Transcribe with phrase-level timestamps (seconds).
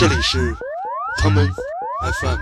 [0.00, 0.56] 这里是
[1.18, 2.38] 他们 FM。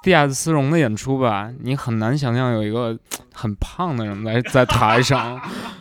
[0.00, 2.98] 地下丝绒的演出吧，你很难想象有一个
[3.34, 5.38] 很胖的人来在台上。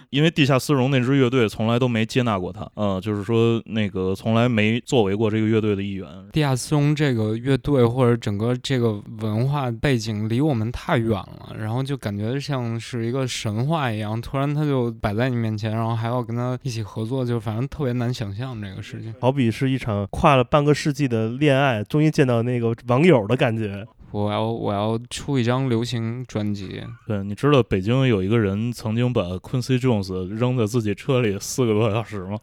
[0.09, 6.07] 因为地下丝绒那支乐队从来都没接纳过他，嗯，就是说那个从来没作为过这个乐队的一员。
[6.31, 19.13] 地下丝绒这个乐队或者整个这个文化背景离我们太远了，然后就感觉像是一个神话一样，突然他就摆在你面前，然后还要跟他一起合作，就反正特别难想象这个事情。
[19.21, 23.85] 好比是一场跨了半个世纪的恋爱，终于见到那个网友的感觉。
[24.11, 26.83] 我要我要出一张流行专辑。
[27.07, 32.39] 对，你知道北京有一个人曾经把 Quincy Jones 扔在自己车里四个多小时吗？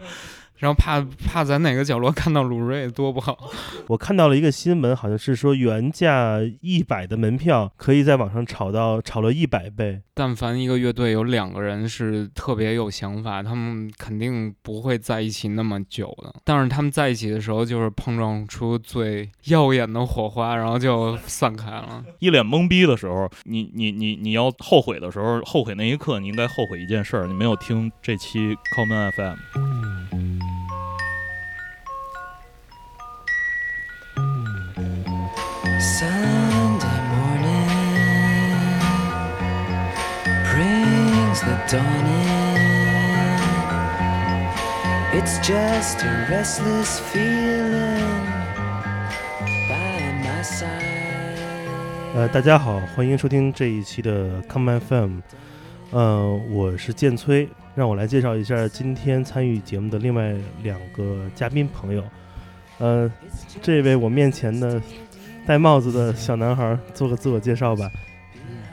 [0.59, 3.37] 然后怕怕在哪个角落看到鲁瑞多不好。
[3.89, 10.03] 我看到了一个新闻，好像是说原价一百的门票可以在网上炒到炒了一百倍。
[10.15, 16.35] 但凡一个乐队有两个人是特别有想法，他们肯定不会在一起那么久的。
[16.43, 22.03] 但是他们在一起的时候，就是碰撞出最耀眼的火花，然后就散开了。
[22.19, 30.26] 一脸懵逼的时候，你你你你要后悔的时候，后悔那一刻，你应该后悔一件事儿，你没有听这期 Common FM。
[35.99, 37.71] Sunday morning
[40.45, 43.41] brings the dawn in.
[45.19, 48.27] It's just a restless feeling
[49.71, 51.39] by my side.
[52.15, 55.21] 呃，大家好，欢迎收听这一期的 Come FM。
[55.93, 62.05] 呃，我是建崔，让我来介绍一下今天参与节目的另外两个嘉宾朋友。
[62.79, 63.11] 呃，
[63.63, 64.79] 这位我面前的
[65.47, 67.89] 戴帽子的小男孩，做个自我介绍吧。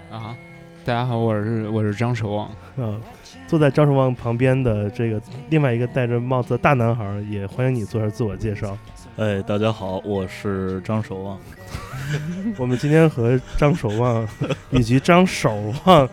[0.09, 0.35] 啊，
[0.83, 2.49] 大家好，我是我是张守望。
[2.77, 2.99] 嗯，
[3.45, 5.21] 坐在张守望旁边的这个
[5.51, 8.75] 另外一个戴着帽子的大男孩，也欢迎你做下自我介绍。
[9.17, 11.39] 哎，大家好，我是张守望。
[12.57, 14.27] 我们今天和张守望
[14.71, 15.55] 以及张守
[15.85, 16.09] 望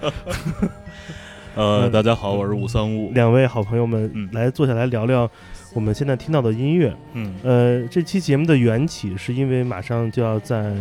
[1.54, 3.10] 呃，嗯大家好，我是五三五。
[3.12, 5.28] 两位好朋友们嗯来坐下来聊聊
[5.72, 6.94] 我们现在听到的音乐。
[7.14, 10.74] 嗯呃，这期节目的缘起是因为马上就要在，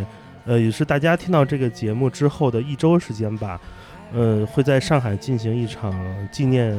[0.45, 3.59] 呃，也是大家听到这个节目之后的一周时间吧，
[4.13, 5.93] 呃，会在上海进行一场
[6.31, 6.71] 纪念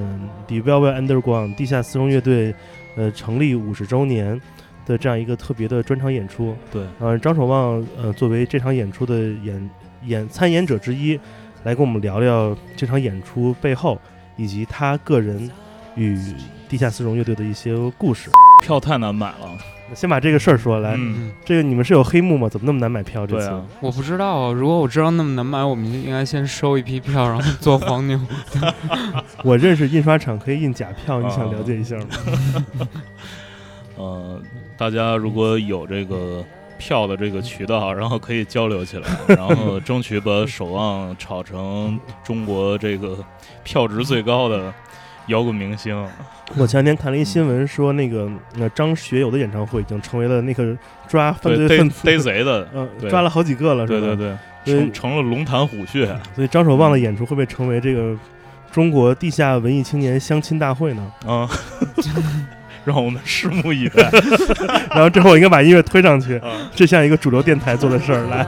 [0.49, 2.54] The Velvet Underground 地下丝绒乐队，
[2.97, 4.41] 呃，成立五十周年
[4.87, 6.56] 的这样一个特别的专场演出。
[6.72, 9.70] 对，呃，张守望呃作为这场演出的演
[10.04, 11.19] 演参演者之一，
[11.62, 14.00] 来跟我们聊聊这场演出背后
[14.37, 15.49] 以及他个人
[15.96, 16.18] 与
[16.68, 18.30] 地下丝绒乐队的一些故事。
[18.62, 19.58] 票太难买了。
[19.92, 20.96] 先把这个事儿说来，
[21.44, 22.48] 这个你们是有黑幕吗？
[22.48, 23.26] 怎么那么难买票？
[23.26, 28.20] 这次、我不知道啊，如果我知道那么难买，我们应该先收一批票，然后做黄牛。
[29.42, 32.86] 我认识印刷厂可以印假票，你想哦了解一下吗？
[33.98, 34.40] 呃，
[34.78, 36.44] 大家如果有这个
[36.78, 43.18] 票的这个渠道，然后可以交流起来，然后争取把守望炒成中国这个
[43.64, 44.72] 票值最高的
[45.30, 46.06] 摇滚明星。
[46.56, 50.76] 我前两天看了一新闻，说那个那张学友的演唱会已经成为了那个
[51.08, 54.00] 抓犯罪分子，逮贼的，嗯、对抓了好几个了，是吧？
[54.00, 56.06] 对对对，成成了龙潭虎穴。
[56.34, 58.16] 所以张守望的演出会不会成为这个
[58.72, 61.12] 中国地下文艺青年相亲大会呢？
[61.24, 61.48] 啊，
[62.84, 64.10] 让我们拭目以待。
[64.90, 68.26] 然后之后我应该把音乐推上去，啊这像一个主流电台做的事儿。
[68.26, 68.44] 来，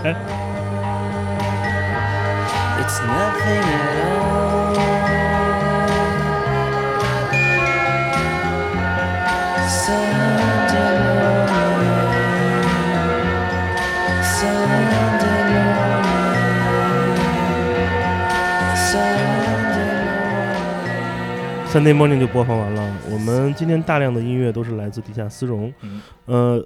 [21.72, 22.97] Sunday Morning 就播放完了。
[23.10, 26.62] 我们今天大量的音乐都是来自地下丝绒，嗯呃，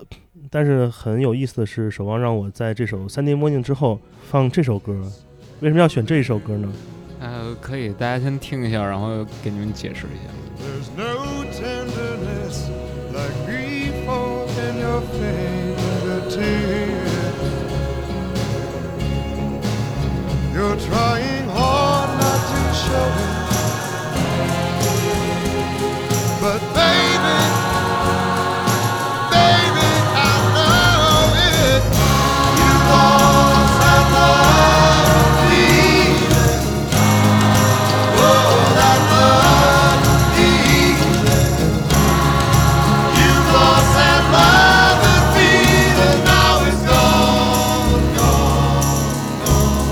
[0.50, 5.00] 但是很有意思的是，守望让我在这首 Sunday Morning 之后放这首歌。
[5.61, 6.69] 为什么要选这一首歌呢？
[7.20, 10.25] 呃，可以，大家先听一下，然后给你们解释一下。
[10.58, 12.67] There's no tenderness
[13.12, 13.93] like grief
[14.58, 16.43] in your fingertips.
[20.53, 23.56] You're trying hard not to show it,
[26.45, 27.39] but baby,
[29.30, 31.83] baby, I know it.
[32.60, 36.63] You lost that love feeling.
[38.18, 40.01] Oh, that love
[40.36, 41.75] feeling.
[43.19, 46.19] You lost that love and feeling.
[46.25, 48.80] Now it's gone, gone,
[49.45, 49.89] gone.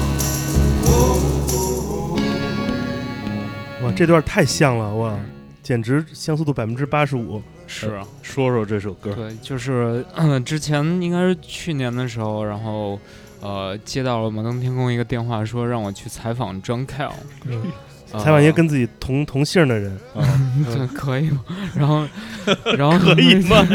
[3.82, 5.20] Oh, 这段太像了哇，
[5.65, 7.43] 简直相似度百分之八十五。
[7.67, 8.07] 是啊。
[8.23, 10.05] 说说这首歌，对，就是、
[10.47, 12.97] 之前应该是去年的时候，然后
[13.41, 17.11] 呃接到了摩登天空一个电话，说让我去采访 John Cale，、
[17.47, 17.63] 嗯
[18.13, 21.45] 呃采访一个跟自己同同姓的人，嗯， 对可以吗？
[21.75, 22.07] 然后
[22.79, 23.67] 然后可以吗？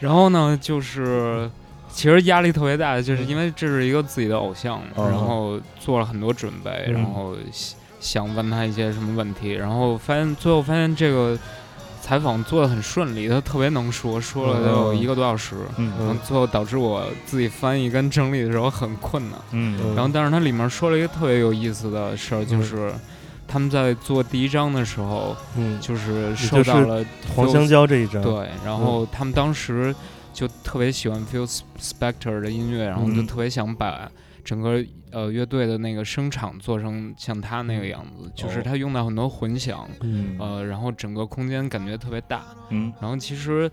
[0.00, 1.50] 然后呢，就是
[1.90, 7.36] 其实压力特别大，就是因为这是一个自己的偶像，嗯然后做了很多准备，嗯然后
[8.04, 11.36] 想想问他一些什么问题，然后发现最后发现这个
[12.02, 15.56] 采访做的很顺利，他特别能说，说了得有嗯一个多小时。
[15.78, 19.40] 嗯然后最后导致我自己翻译跟整理的时候很困难。
[19.52, 22.92] 嗯然后，但是他里面说了一个特别有意思的事儿，就是
[23.48, 27.02] 他们在做第一章的时候，嗯，就是就是受到了
[27.34, 29.94] 黄香蕉这一张，对，然后他们当时
[30.34, 31.48] 就特别喜欢 Phil
[31.80, 33.26] Spector 的音乐，然后就嗯。
[33.26, 34.10] 特别想把
[34.44, 40.36] 整个呃乐队的那个声场做成像他那个样子，就是哦他用到很多混响，嗯。
[40.38, 42.44] 呃，然后整个空间感觉特别大。
[42.70, 42.92] 嗯。
[43.00, 43.70] 然后其实，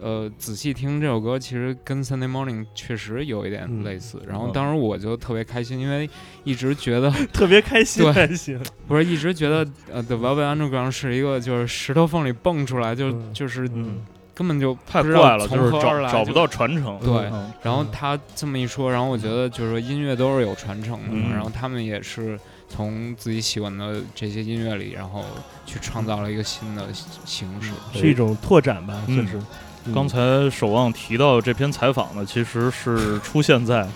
[0.00, 4.22] 呃，仔细听这首歌，其实跟 Sunday Morning 确实有一点嗯类似。
[4.26, 4.52] 然后嗯。
[4.52, 6.08] 当时我就特别开心，因为
[6.44, 13.98] 一直觉得 特别开心对还行，不是一直觉得呃 The Velvet Underground 是一个就是石头缝里蹦出来，就、嗯就是嗯
[14.38, 16.96] 根本就太怪了，就是找找不到传承。
[17.00, 17.52] 对嗯。
[17.60, 21.32] 然后他这么一说，然后我觉得就是说音乐都是有传承的嘛，嗯。
[21.32, 22.38] 然后他们也是
[22.68, 25.24] 从自己喜欢的这些音乐里，然后
[25.66, 26.86] 去创造了一个新的
[27.24, 27.72] 形式。
[27.92, 29.16] 是一种拓展吧，嗯。
[29.16, 29.42] 算是。
[29.86, 29.92] 嗯。
[29.92, 33.82] 刚才守望提到这篇采访呢，其实是出现在《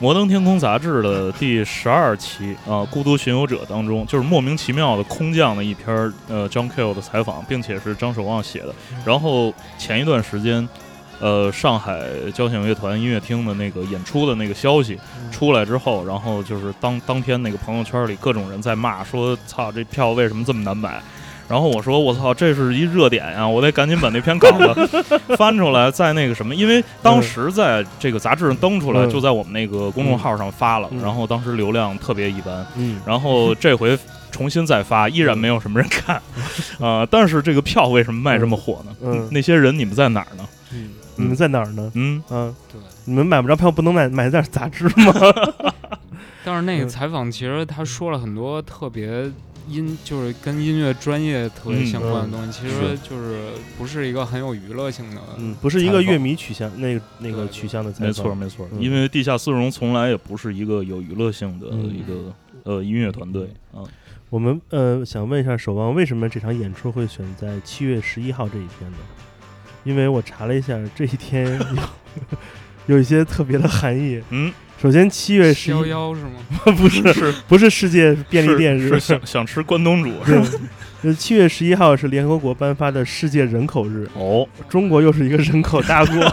[0.00, 8.72] 摩登天空》杂志的第十二期啊，《孤独巡游者》当中，就是莫名其妙的空降了一篇儿呃 John Cale 的采访，并且是张守望写的。
[9.04, 10.68] 然后前一段时间，
[11.18, 12.00] 呃，上海
[12.32, 14.96] 交响乐团音乐厅的那个演出的那个消息
[15.32, 21.02] 出来之后，然后就是当当天那个朋友圈里各种人在骂说：“操，这票为什么这么难买？”
[21.48, 23.48] 然后我说：“我操，这是一热点呀！
[23.48, 24.86] 我得赶紧把那篇稿子
[25.36, 29.10] 翻出来，在那个什么，因为当时在这个杂志上登出来，嗯。
[29.10, 31.00] 就在我们那个公众号上发了，嗯。
[31.02, 33.98] 然后当时流量特别一般，嗯，然后这回
[34.30, 36.20] 重新再发，依然没有什么人看，
[36.80, 38.94] 啊、 但是这个票为什么卖这么火呢？
[39.02, 39.28] 嗯。
[39.32, 40.46] 那些人你们在哪儿呢？
[40.74, 41.90] 嗯，你们在哪儿呢？
[41.94, 45.14] 嗯，嗯，对，你们买不着票，不能买买点杂志吗？
[46.44, 46.88] 但是那个嗯。
[46.90, 49.30] 采访其实他说了很多特别
[49.68, 55.20] 音，就是跟音乐专业特别嗯相关的东西，其实就是不是一个很有娱乐性的。
[55.36, 62.34] 嗯，不是一个乐迷取向，那个那个取向的采访，没错没错，嗯因为地下丝绒从来也不是一个有娱乐性的嗯一个、
[62.64, 63.82] 呃音乐团队啊。
[64.30, 68.98] 我们呃想问一下守望，为什么这场演出会选在七月十一号这一天呢？
[69.84, 71.76] 因为我查了一下，这一天有
[72.96, 74.20] 有一些特别的含义。
[74.28, 76.30] 嗯，首先，七月十一是吗？
[76.78, 80.46] 不是是不是世界便利店日，是是想想吃关东煮是吗？
[81.02, 86.14] 呃，七月十一号是联合国颁发的世界人口日，哦，中国又是一个人口大国。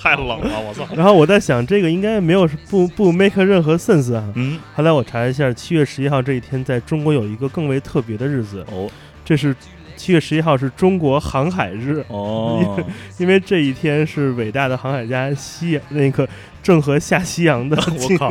[0.00, 0.86] 太冷了，我操！
[0.94, 4.22] 然后我在想，这个应该没有不不 make 任何 sense 啊。
[4.36, 8.88] 嗯，后来我查了一下，七月十一号这一天在中国有一个更为特别的日子，哦
[9.24, 9.54] 这是
[9.98, 12.82] 七月十一号是中国航海日，哦，
[13.18, 16.26] 因为这一天是伟大的航海家西那个
[16.62, 18.30] 郑和下西洋的 纪我靠。，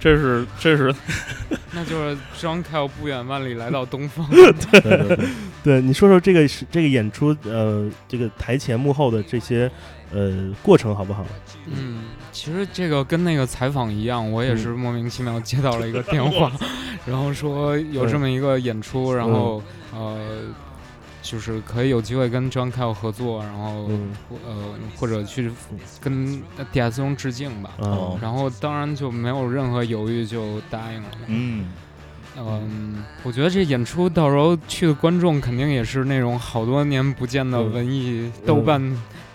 [0.00, 0.92] 这是这 是
[1.72, 4.26] 那就是张凯不远万里来到东方。
[4.30, 5.18] 对对对，
[5.62, 9.70] 对，你说说这个是这个演出呃这个台前幕后的这些
[10.10, 11.24] 呃过程好不好？
[11.66, 16.50] 嗯，其实这个跟那个采访一样，我也是莫名其妙接到了一个电话，
[17.06, 20.18] 然后说有这么一个演出，然后呃，
[21.22, 24.10] 就是可以有机会跟 John Cale 合作，然后嗯
[24.46, 25.50] 呃或者去
[26.00, 26.96] 跟 D.S.
[26.96, 27.70] 中致敬吧。
[28.20, 31.08] 然后当然就没有任何犹豫就答应了。
[31.26, 31.66] 嗯，
[32.38, 38.80] 嗯，我觉得这演出到时候去的观众肯定也是那种好多年不见的嗯文艺豆瓣、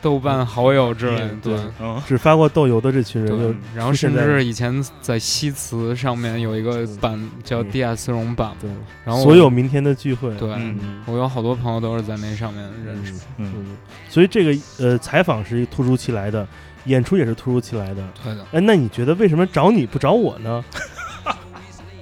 [0.05, 3.55] 豆瓣好友之类的，嗯对只发过豆油的这群人就对。
[3.75, 8.05] 然后甚至以前在西祠上面有一个版叫嗯 D.S.
[8.05, 8.69] 丝绒版，对，
[9.03, 13.15] 然后所有明天的聚会，对、嗯我有好多朋友都是在那上面认识。
[13.37, 13.75] 嗯
[14.07, 16.47] 所以这个呃采访是突如其来的，
[16.85, 18.03] 演出也是突如其来的。
[18.23, 20.63] 对的，哎，那你觉得为什么找你不找我呢？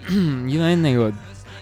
[0.09, 1.09] 嗯， 因为那个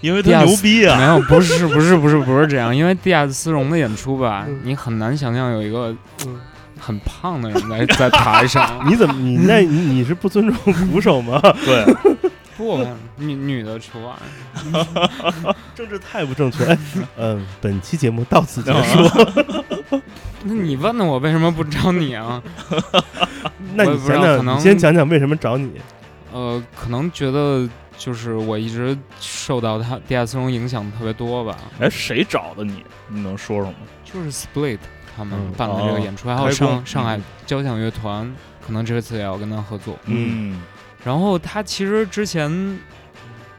[0.02, 3.34] 因为他牛逼啊，没有，不是不是不是不是这样，因为 D.S.
[3.34, 6.40] 丝绒的演出吧嗯，你很难想象有一个嗯
[6.80, 8.82] 很胖的人在在台上。
[8.90, 11.40] 你怎么你那你你是不尊重鼓手吗？
[11.64, 11.86] 对，
[12.58, 12.84] 不，
[13.18, 14.14] 女女的除外。
[15.76, 16.66] 政治太不正确。
[16.66, 16.78] 哎，
[17.18, 20.02] 嗯，本期节目到此结啊束。
[20.44, 22.42] 那你问的我为什么不找你啊？
[23.76, 25.70] 那我你讲讲，先讲讲为什么找你？
[26.34, 27.70] 呃，可能觉得
[28.04, 32.84] 就是我一直受到他迪亚斯隆影响特别多吧，哎，谁找的你？
[33.08, 33.76] 你能说说吗？
[34.04, 34.80] 就是 Split
[35.16, 35.52] 他们嗯。
[35.56, 37.24] 办的这个演出，还有上上海嗯。
[37.46, 38.34] 交响乐团，
[38.66, 40.00] 可能这次也要跟他合作。
[40.06, 40.60] 嗯。
[41.06, 42.80] 然后他其实之前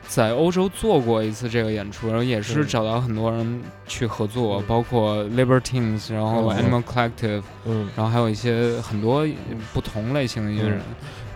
[0.08, 4.64] 在欧洲做过一次这个演出，然后也是找到很多人去合作，嗯。
[4.66, 6.58] 包括 Libertines，然后嗯。
[6.58, 7.88] Animal Collective，嗯。
[7.94, 9.24] 然后还有一些很多
[9.72, 10.80] 不同类型的音乐人。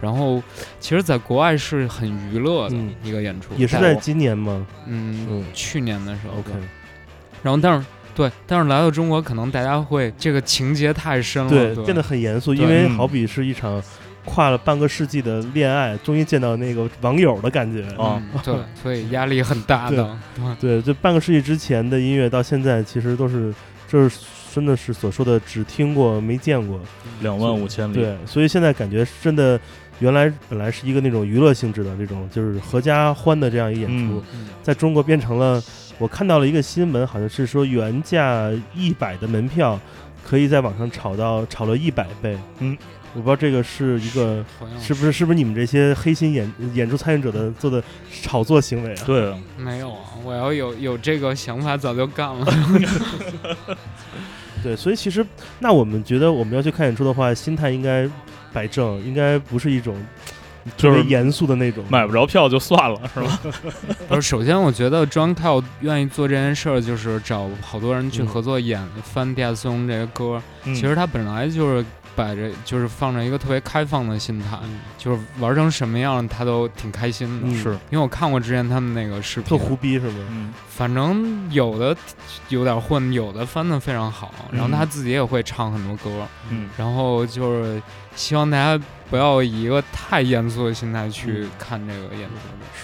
[0.00, 0.42] 然后
[0.78, 4.66] 其实，在国外是很娱乐的嗯一个演出，也是在今年吗？
[4.86, 6.38] 嗯嗯去年的时候。
[6.38, 6.50] ，OK，
[7.42, 13.82] 然后但是对，但是来到中国，可能大家会这个情节太深了，对，对，变得很严肃，因为嗯好比是一场
[14.24, 17.82] 跨了半个世纪的恋爱，终于见到那个网友的感觉。
[17.96, 20.16] 啊嗯对， 所以压力很大的。
[20.34, 23.54] 对，对这半个世纪之前的音乐到现在，其实都是
[23.86, 24.18] 就是
[24.52, 26.80] 真的是所说的只听过没见过。
[27.20, 27.94] 两万五千里。
[27.94, 29.60] 对，所以现在感觉真的，
[29.98, 35.62] 原来本来是一个那种娱乐性质的这种就是合家欢的这样一个演出，嗯在中国变成了，
[35.98, 39.78] 我看到了一个新闻，好像是说原价一百的门票，
[40.24, 42.36] 可以在网上炒到炒了一百倍。
[42.58, 42.76] 嗯，
[43.14, 44.44] 我不知道这个是一个
[44.80, 47.82] 是不是是不是你们这些黑心演演出参与者的做的
[48.22, 49.02] 炒作行为啊？
[49.06, 50.00] 对，没有啊？
[50.24, 52.46] 我要有有这个想法，早就干了。
[54.62, 55.24] 对，所以其实
[55.60, 58.08] 那我们觉得我们要去看演出的话，心态应该
[58.56, 59.94] 摆正，应该不是一种
[60.78, 61.84] 就是特别严肃的那种。
[61.90, 63.38] 买不着票就算了，是吧？
[64.08, 70.42] 不是，首先我觉得 John c a l 愿意做这件事儿，就是找好多人去合作演翻迪亚斯隆这些歌。
[70.64, 71.84] 其实他本来就是
[72.16, 74.58] 摆着，就是放着一个特别开放的心态，
[74.96, 77.46] 就是玩成什么样他都挺开心的。
[77.46, 77.54] 嗯。
[77.62, 79.48] 是，因为我看过之前他们那个视频。
[79.50, 80.26] 特频，胡逼是吗？
[80.30, 80.54] 嗯。
[80.68, 81.96] 反正有的
[82.48, 84.88] 有点混，有的翻的非常好，然后他嗯。
[84.88, 86.68] 自己也会唱很多歌，嗯。
[86.76, 87.82] 然后就是
[88.14, 91.50] 希望大家不要以一个太严肃的心态去嗯。
[91.58, 92.34] 看这个演出。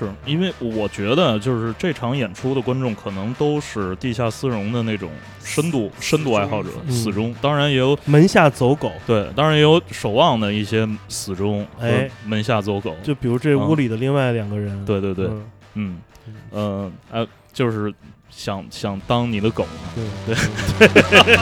[0.07, 5.11] 是因为我觉得，就是这场演出的观众可能都是地下丝绒的那种
[5.43, 6.93] 深度深度爱好者，嗯。
[6.93, 7.35] 死忠。
[7.41, 12.11] 当然也有门下走狗，对，当然也有守望的一些死忠和哎。
[12.25, 12.97] 门下走狗。
[13.02, 15.26] 就比如这屋里的另外两个人，对对对，
[15.75, 15.99] 嗯。
[16.25, 17.93] 嗯，呃，呃，就是
[18.31, 19.67] 想想当你的狗
[20.26, 20.37] 对。
[20.79, 20.88] 对。
[20.88, 21.37] 对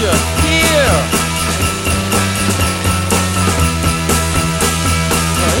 [0.00, 0.98] You here.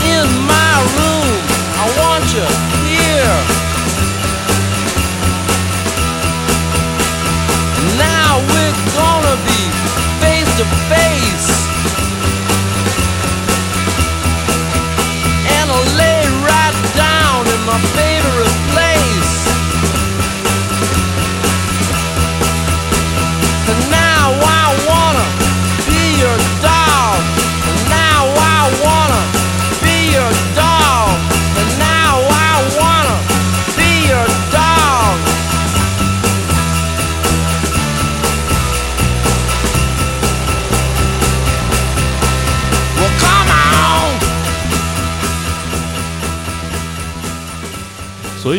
[0.08, 1.36] In my room,
[1.76, 2.46] I want you
[2.88, 3.36] here.
[7.98, 9.60] Now we're gonna be
[10.22, 11.41] face to face.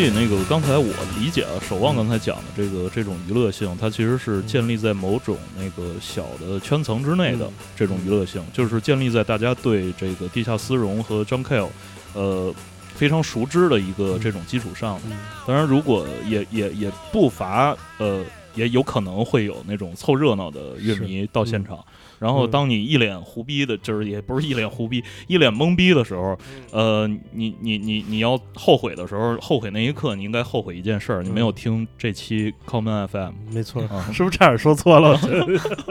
[0.04, 11.70] 以那个刚才我理解啊，守望刚才讲的这个这种娱乐性，它其实是建立在某种那个小的圈层之内的嗯这种娱乐性，就是建立在大家对这个地下丝绒和张 K，
[12.14, 12.54] 呃。
[12.96, 15.02] 非常熟知的一个嗯这种基础上
[15.48, 21.84] 当然，如果也也也不乏呃，也有可能会有那种凑热闹的乐迷到现场。
[22.24, 22.52] 然后，嗯。
[22.52, 26.38] 当你一脸胡逼的，就是也不是一脸胡逼，一脸懵逼的时候，
[26.72, 34.10] 呃，你你你你要后悔的时候，后悔那一刻，你应该后悔一件事儿，你没有听这期 Common FM 没错，啊。
[34.14, 35.20] 是不是差点说错了？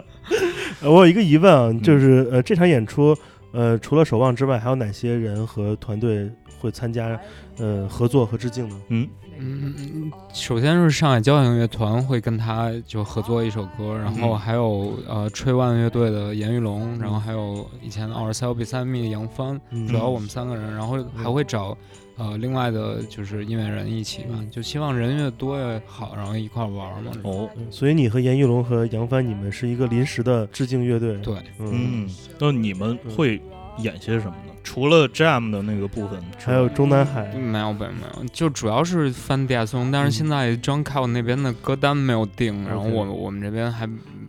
[0.83, 3.15] 我有一个疑问啊，就是呃，这场演出，
[3.53, 7.19] 呃，除了守望之外，还有哪些人和团队会参加
[7.59, 8.81] 呃合作和致敬呢？
[8.89, 9.09] 嗯
[9.42, 14.38] 嗯，嗯首先是上海交响乐团会跟他就合作一首歌，然后嗯。
[14.38, 19.87] 还有呃吹万乐队的严玉龙，然后还有以前的二十三比三米的杨帆，嗯。
[19.87, 21.76] 主要我们三个人，然后还会找
[22.16, 27.11] 呃另外的就是音乐人一起嘛，就希望人越多越好，然后一块儿玩嘛。
[27.25, 31.16] 哦，嗯所以你和严玉龙和杨帆，你们是一个临时的致敬乐队。
[31.18, 33.40] 对，嗯，嗯，那你们会
[33.79, 34.52] 演些什么呢？
[34.64, 43.88] 除了 Jam 的那个部分，还有中南海，没有没有没有，就主要是翻迪亚松，但是嗯现在 John Cale 那边的歌单没有定，然后我我们这边还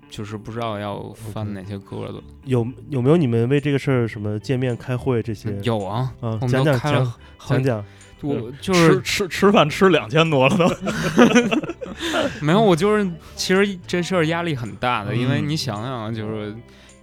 [0.09, 2.15] 就是不知道要翻哪些歌的。
[2.45, 5.55] 有有没有你们为这个事儿什么见面开会这些？
[5.63, 7.05] 有啊，嗯，我们讲讲都开了讲
[7.37, 7.85] 好讲讲。
[8.21, 10.65] 我就是吃吃吃饭吃两千多了都。
[12.39, 16.55] 没有，我就是其实这事儿压力很大的，因为嗯你想想啊，就是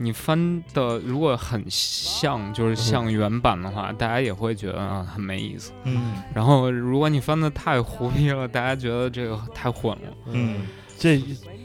[0.02, 5.72] 你翻的如果很像，就是像原版的话，大家也会觉得啊很没意思。
[5.84, 10.08] 嗯然后如果你翻的太胡逼了，大家觉得这个太混了。
[10.32, 10.66] 嗯
[10.98, 11.18] 这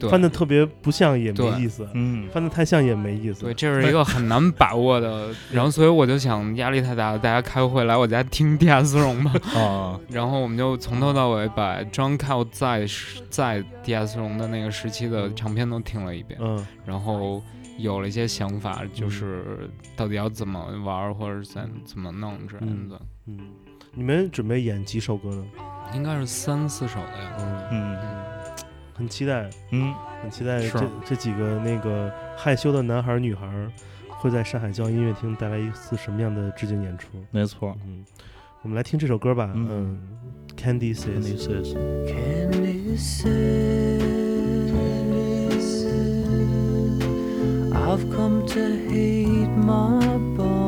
[0.09, 3.41] 翻的特别不像也没意思，嗯翻的太像也没意思。
[3.43, 5.27] 对，这是一个很难把握的。
[5.51, 9.33] 然后，所以我就想，压力太大了，大家开会来我家听地下丝绒吧。
[9.53, 17.43] 啊 然后我们就从头到尾把 John Cale 在时在地下丝绒的那个时期的唱片都听了一遍，嗯，然后
[17.77, 23.01] 有了一些想法，就是到底要怎么玩儿或者怎怎么弄之类的。
[23.27, 23.39] 嗯，
[23.93, 25.45] 你们准备演几首歌呢？
[25.93, 27.45] 应该是三四首的样子。
[27.71, 28.23] 嗯，嗯
[28.93, 33.71] 很期待，嗯很期待这这几个那个害羞的男孩儿女孩儿
[34.07, 37.09] 会在上海交音乐厅带来一次什么样的致敬演出？
[37.29, 37.75] 没错。
[37.85, 38.05] 嗯，
[38.61, 39.51] 我们来听这首歌吧。
[39.53, 39.99] 嗯嗯
[40.55, 41.21] ，Candy says。
[41.21, 41.73] Candy says
[42.07, 44.24] Candy says
[47.87, 50.64] I've come to hate my body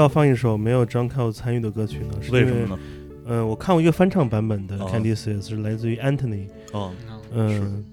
[0.00, 2.14] 要放一首没有 John Cale 参与的歌曲呢？
[2.20, 2.78] 是因为什么呢？
[3.26, 6.46] 嗯，我看过一个翻唱版本的哦 Candy says 是来自于 Anthony。
[6.72, 6.90] 哦，
[7.32, 7.84] 嗯，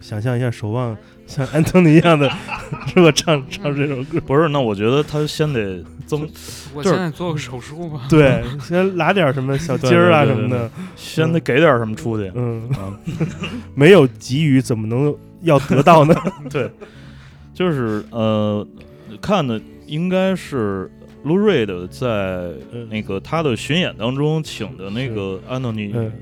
[0.00, 2.30] 想象一下守望像 Anthony 一样的，
[2.88, 8.06] 是吧唱唱这首歌，不是，那我觉得他先得增，就是我现在做个手术吧。
[8.08, 12.30] 对，先拿点什么小鸡儿啊对对对什么的，先得给点什么出去。
[12.34, 12.96] 嗯，啊，
[13.74, 16.14] 没有给予怎么能要得到呢？
[16.48, 16.70] 对，
[17.52, 18.66] 就是呃，
[19.20, 20.90] 看的应该是
[21.26, 26.12] Lou Reed 在嗯那个他的巡演当中请的那个安东尼嗯，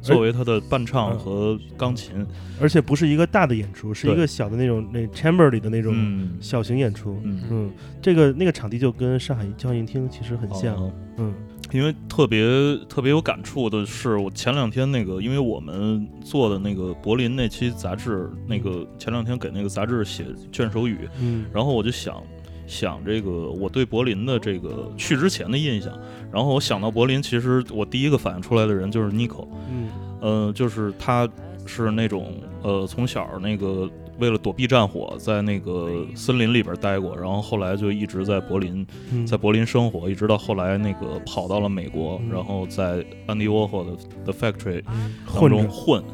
[0.00, 2.24] 作为他的伴唱嗯和钢琴。
[2.60, 6.38] 而且不是一个大的演出，是一个小的那种那 chamber 里的那种嗯。
[6.40, 7.20] 小型演出。
[7.24, 10.76] 嗯，嗯，这个那个场地就跟上海交音厅其实很像。
[10.76, 10.92] 哦。
[11.16, 11.34] 嗯。
[11.72, 12.44] 因为特别
[12.86, 21.46] 特别有感触的是，我前两天那个，因为我们做的那个柏林那期杂志，那个前两天给那个杂志写卷首语，嗯。
[21.52, 22.22] 然后我就想
[22.66, 25.92] 想这个我对柏林的这个去之前的印象，
[26.32, 29.88] 然后我想到柏林，其实我第一个反应出来的人就是 Nico，嗯。
[30.22, 31.28] 呃，就是他
[31.66, 43.90] 是那种呃从小那个为了躲避战火，在那个森林里边待过，然后后来就一直在柏林，嗯，在柏林生活，一直到后来那个跑到了美国，嗯然后在安迪沃霍的
[44.24, 46.04] The Factory 嗯当中混，混，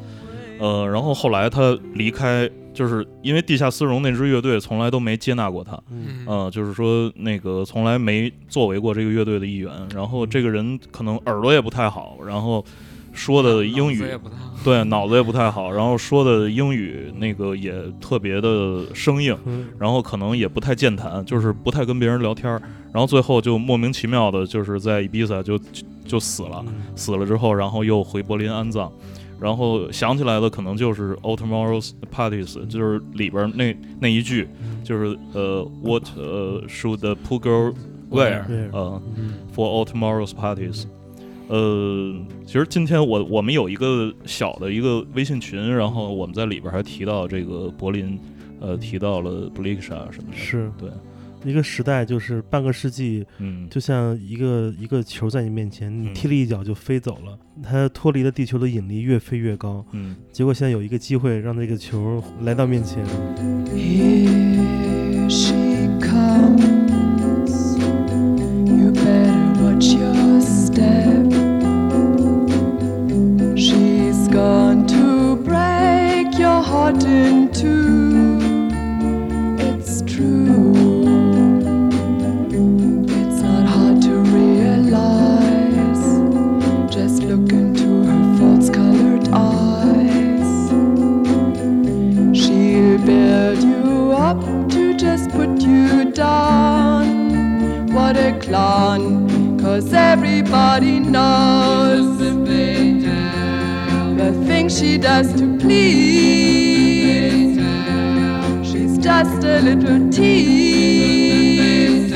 [0.59, 6.25] 呃，然后后来他离开，就是因为地下丝绒那支乐队从来都没接纳过他，嗯。
[6.29, 12.65] 呃，就是说那个从来没作为过这个乐队的一员，然后这个人可能耳朵也不太好，然后
[13.13, 14.05] 说的英语
[14.63, 19.67] 对脑子也不太好，然后说的英语那个也特别的生硬，嗯。
[19.77, 22.63] 然后可能也不太健谈，就是不太跟别人聊天儿，
[22.93, 26.75] 然后最后就莫名其妙的，就是在伊比萨就就就死了，嗯。
[26.95, 28.93] 死了之后，然后又回柏林安葬，
[29.41, 34.49] 然后想起来的可能就是《All Tomorrow's Parties》，就是里边那那一句，
[34.85, 37.75] 就是呃，What 呃 should the poor girl
[38.11, 38.47] wear？
[38.47, 40.85] 对呃嗯，For all tomorrow's parties。
[41.49, 48.19] 呃，其实今天我我们有一个小的一个微信群，然后我们在里边还提到这个柏林，
[48.61, 50.37] 呃，提到了 b l i k s h a 什么的。
[50.37, 50.91] 是对，
[51.45, 59.85] 一个时代，就是半个世纪，嗯，就像一个一个球在你面前，你嗯踢了一脚就飞走了，它脱离了地球的引力，越飞越高。
[59.93, 63.05] 嗯，结果现在有一个机会让这个球来到面前
[63.75, 65.55] ，Here she
[66.01, 66.68] comes.
[98.51, 102.19] Cause everybody knows
[104.17, 107.59] the thing she does to please.
[108.67, 112.11] She's just a little tease.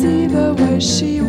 [0.00, 1.19] See the way she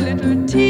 [0.00, 0.69] little tea.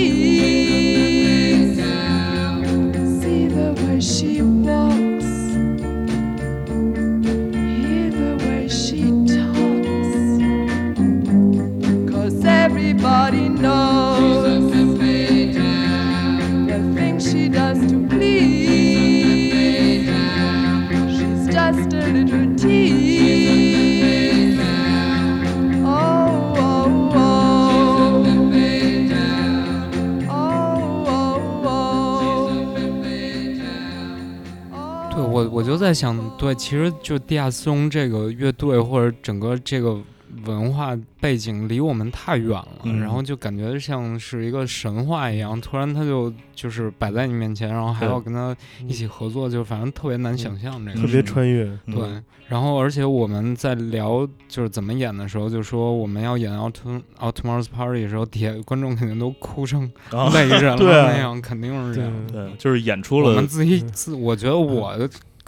[35.11, 39.99] 对我，我就在想，对，其实就地下丝绒这个乐队或者整个这个
[40.45, 51.01] 文化背景离我们太远了，嗯然后就感觉像是一个神话一样，突然他就就是摆在你面前，然后还要跟他一起合作，就反正特别难想象这个。
[51.01, 51.65] 特别穿越。
[51.87, 59.91] 嗯对，然后而且我们在聊就是怎么演的时候，就说我们要演奥特奥特 Mars Party 的时候，底下观众肯定都哭成
[60.33, 62.13] 泪人了那样，肯定是这样。
[62.31, 64.97] 对，就是演出了我们自己自，我觉得我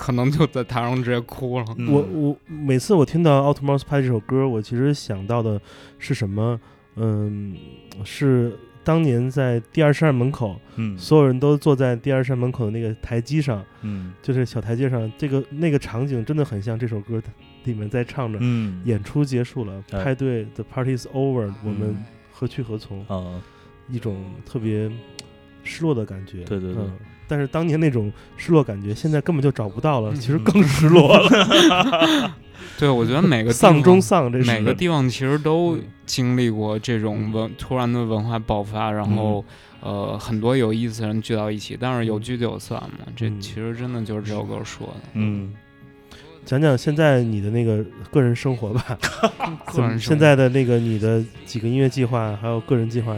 [0.03, 1.65] 可能就在台上直接哭了。
[1.79, 5.61] 嗯我我每次我听到《Outmouse Pie》这首歌，我其实想到的
[6.01, 6.61] 是什么？
[6.97, 7.57] 嗯，
[8.05, 17.23] 是当年在第二扇门口，嗯所有人都坐在第二扇门口的那个台阶上，嗯就是小台阶上，这个那个场景真的很像这首歌
[17.63, 18.41] 里面在唱着。
[18.43, 23.07] 嗯演出结束了，哎派对，the party is over，我们嗯何去何从？
[23.07, 23.41] 啊，
[23.89, 24.91] 一种特别
[25.63, 26.43] 失落的感觉。
[26.43, 26.93] 对对对嗯，
[27.33, 32.35] 但是当年那种失落感觉，现在根本就找不到了，其实更失落了，
[32.79, 34.45] 对，我觉得每个丧中丧，这是。
[34.45, 35.85] 每个地方其实都嗯。
[36.05, 39.43] 经历过这种文突然的文化爆发，然后
[39.81, 43.41] 呃很多有意思的人聚到一起，但是有聚就有散嘛，这嗯。
[43.41, 45.01] 其实真的就是这首歌说的。
[45.15, 45.55] 嗯。
[46.45, 48.99] 讲讲现在你的那个个人生活吧，
[49.73, 53.15] 个人现在的那个你的几个音乐计划，还有个人计划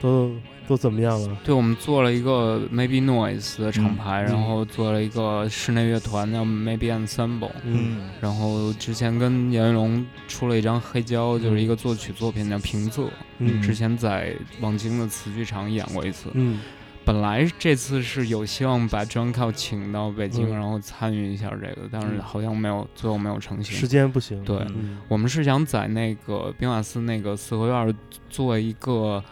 [0.00, 0.30] 都
[0.68, 1.36] 都怎么样了？
[1.42, 13.06] 对，我们做了一个 Maybe Noise 的厂牌，嗯然后做了一个室内乐团叫 Maybe Ensemble，嗯然后之前跟严云龙出了一张黑胶，就是一个作曲作品叫《平仄》，
[13.38, 13.62] 嗯。
[13.62, 16.30] 之前在望京的词剧场演过一次。
[16.34, 16.60] 嗯。
[17.04, 20.52] 本来这次是有希望把 John Cow 请到北京，嗯。
[20.52, 22.20] 然后参与一下这个，但是嗯。
[22.22, 23.88] 好像没有，最后没有成时。
[23.88, 24.98] 间不行，对嗯。
[25.08, 27.94] 我们是想在那个兵马司那个四合院儿
[28.28, 29.24] 做一个，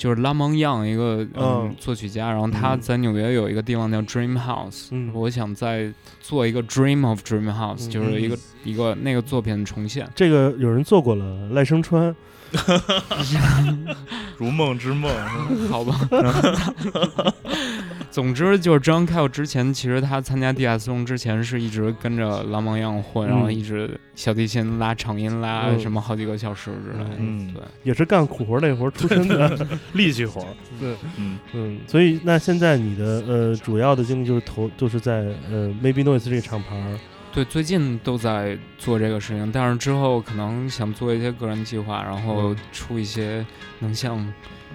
[0.00, 1.76] 就是拉蒙样一个嗯嗯。
[1.78, 2.80] 作曲家，然后他嗯。
[2.80, 5.10] 在纽约有一个地方叫 Dream House，、嗯。
[5.12, 7.90] 我想再做一个 Dream of Dream House，、嗯。
[7.90, 10.08] 就是一个一个那个作品重现。
[10.14, 12.16] 这个有人做过了，赖声川，
[14.38, 15.10] 如梦之梦，
[15.68, 16.00] 好吧。
[18.10, 25.78] 总之就是 John Cale 之前，其实他参加地下丝绒之前是一直跟着拉蒙样混，然后嗯一直小提琴拉长音拉嗯。
[25.78, 27.16] 什么好几个小时之类的。
[27.18, 27.54] 嗯。
[27.54, 30.44] 对，也是干苦活累活出身的， 力气活，
[30.80, 31.38] 对，嗯。
[31.52, 36.98] 嗯，所以那现在你的呃主要的精力就是投就是在呃 Maybe Noise 这个厂牌儿，
[37.32, 42.56] 对，最近都在做这个事情，但是之后可能想做一些个人计划，然后嗯。
[42.72, 43.46] 出一些
[43.78, 44.26] 能像，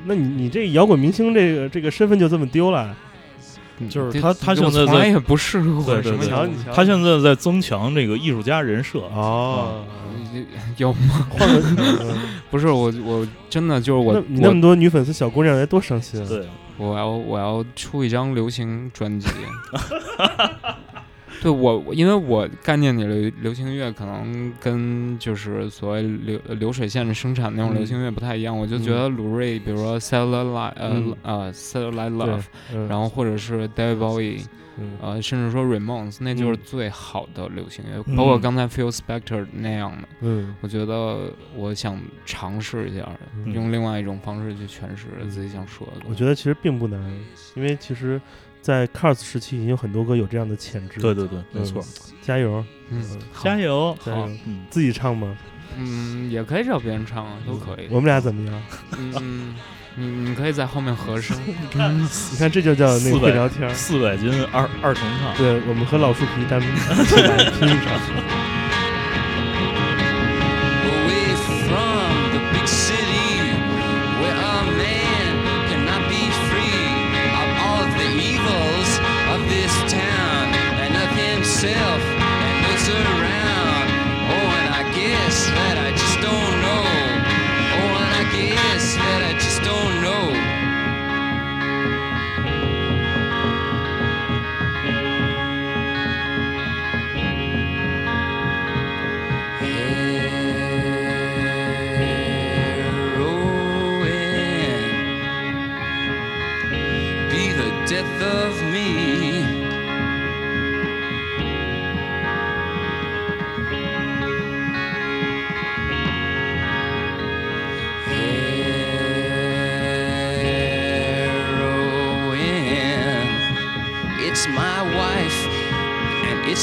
[0.06, 2.96] 那你你这摇滚明星这个这个身份就这么丢了？
[3.90, 9.74] 就是他他现在在也不试过对对对什么摇滚瞧你瞧他现在在增强这个艺术家人设，啊，
[10.78, 11.28] 有吗？
[11.30, 12.18] 换个嗯
[12.52, 16.26] 不是我，我真的就是我那你那么多女粉丝小姑娘，该多伤心啊！
[16.28, 16.46] 对，
[16.78, 19.28] 我要我要出一张流行专辑，
[21.42, 27.76] 对我，因为我概念里的流行乐可能跟就是所谓流流水线生产那种嗯。
[27.76, 32.44] 流行乐不太一样，我就觉得鲁瑞，比如说 Satellite 对 Love，，
[32.74, 32.88] 嗯。
[32.88, 34.42] 然后或者是 David Bowie，
[35.22, 36.60] 甚至说 Ramones，那就是嗯。
[36.64, 40.56] 最好的流行乐，嗯包括刚才 Phil Spector 那样的，嗯。
[40.62, 43.08] 我觉得我想尝试一下，
[43.46, 43.54] 嗯。
[43.54, 46.06] 用另外一种方式去诠释自己想说的。
[46.10, 47.00] 我觉得其实并不难，
[47.56, 48.20] 因为其实，
[48.66, 51.00] 在 Cars 时期已经有很多歌有这样的潜质。
[51.00, 51.86] 对对对，没错，
[52.20, 54.28] 加油，嗯，加油，加油！
[54.48, 55.38] 嗯，自己唱吗？
[55.78, 57.86] 嗯，也可以找别人唱啊，都可以。
[57.92, 58.60] 我们俩怎么样？
[59.22, 59.54] 嗯，
[59.94, 61.38] 你你可以在后面和声。
[61.46, 61.54] 你
[62.40, 63.74] 看，这就叫那四百个会聊天儿。
[63.76, 66.68] 四百斤二二重唱，对，我们和老树皮单起
[67.22, 68.55] 来拼一场。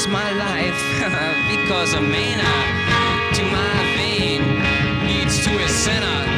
[0.08, 0.80] My life
[1.48, 4.42] because a mana uh, to my vein
[5.06, 6.31] leads to a center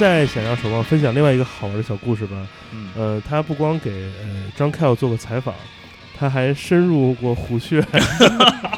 [0.00, 2.34] 再想让守望分享另外一个好玩的小故事吧。
[2.72, 3.90] 嗯，呃，他不光给
[4.22, 5.54] 呃张凯尔做过采访，
[6.18, 7.84] 他还深入过虎穴。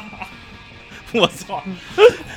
[1.15, 1.63] 我操，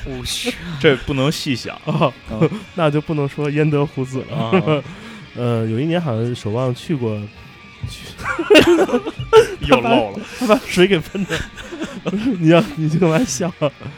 [0.05, 2.39] 虎穴，这不能细想哦啊
[2.75, 4.37] 那就不能说焉得虎子了。
[4.37, 4.83] 啊，
[5.35, 7.21] 呃，有一年好像守望去过，
[9.67, 11.39] 又漏了，他把水给喷的。
[12.39, 13.51] 你要你干嘛笑？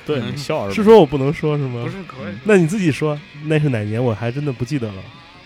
[0.05, 0.69] 对你笑？
[0.71, 1.83] 是说我不能说是吗？
[1.83, 2.33] 不是可以。
[2.43, 4.03] 那你自己说，那是哪年？
[4.03, 5.01] 我还真的不记得了。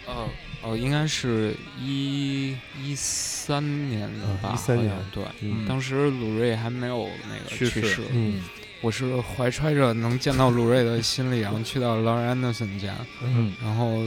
[0.08, 0.30] 哦
[0.62, 4.50] 哦，应该是一一三年的吧？
[4.50, 8.02] 啊13年对，嗯当时鲁瑞还没有那个去世世。
[8.14, 8.42] 嗯
[8.80, 12.94] 我是怀揣着能见到鲁瑞的心理，然后去到 Laurie Anderson 家，
[13.24, 14.04] 嗯然后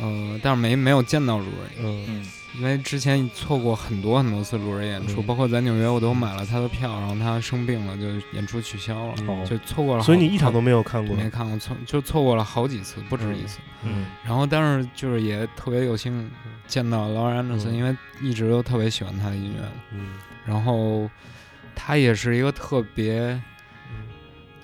[0.00, 10.02] 呃，但是没没有见到鲁瑞，嗯嗯因为之前错过很多很多次路人演出，嗯包括在纽约我都买了他的票，然后他生病了，就演出取消了，哦就错过了。
[10.02, 11.16] 所以你一场都没有看过。
[11.16, 13.58] 没看过，错就错过了好几次，不止一次。
[13.82, 16.30] 嗯然后，但是就是也特别有幸
[16.66, 19.68] 见到 Laurie Anderson，、嗯因为一直都特别喜欢他的音乐。
[19.92, 20.14] 嗯
[20.46, 21.10] 然后
[21.74, 23.42] 他也是一个特别嗯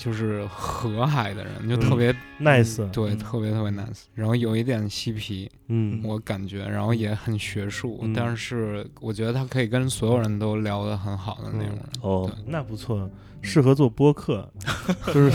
[0.02, 2.10] 就是和蔼的人，就嗯特别、
[2.40, 2.76] ，nice。
[2.90, 3.18] 对，嗯。
[3.18, 4.04] 特别特别 nice。
[4.14, 6.00] 然后有一点嬉皮，嗯。
[6.02, 8.14] 我感觉，然后也很学术，嗯。
[8.14, 11.82] 但是我觉得他可以跟所有人都聊得很好的那种人。
[12.00, 13.10] 哦，那不错，
[13.42, 14.50] 适合做播客，
[15.12, 15.32] 就是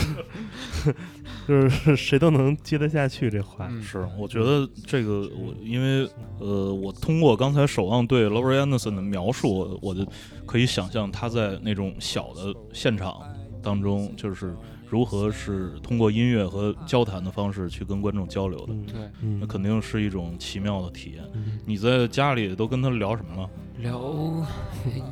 [1.46, 3.68] 就是谁都能接得下去这话。
[3.70, 10.04] 嗯，是，我觉得这个我因为呃，我通过刚才守望对 Laurie Anderson 的描述，我我就
[10.44, 13.22] 可以想象他在那种小的现场
[13.66, 14.54] 当中，就是
[14.88, 18.86] 如何是通过音乐和交谈的方式去跟观众交流的，嗯。
[18.86, 19.38] 对，嗯。
[19.40, 21.24] 那肯定是一种奇妙的体验。
[21.34, 21.58] 嗯。
[21.66, 23.50] 你在家里都跟他聊什么了？
[23.78, 24.00] 聊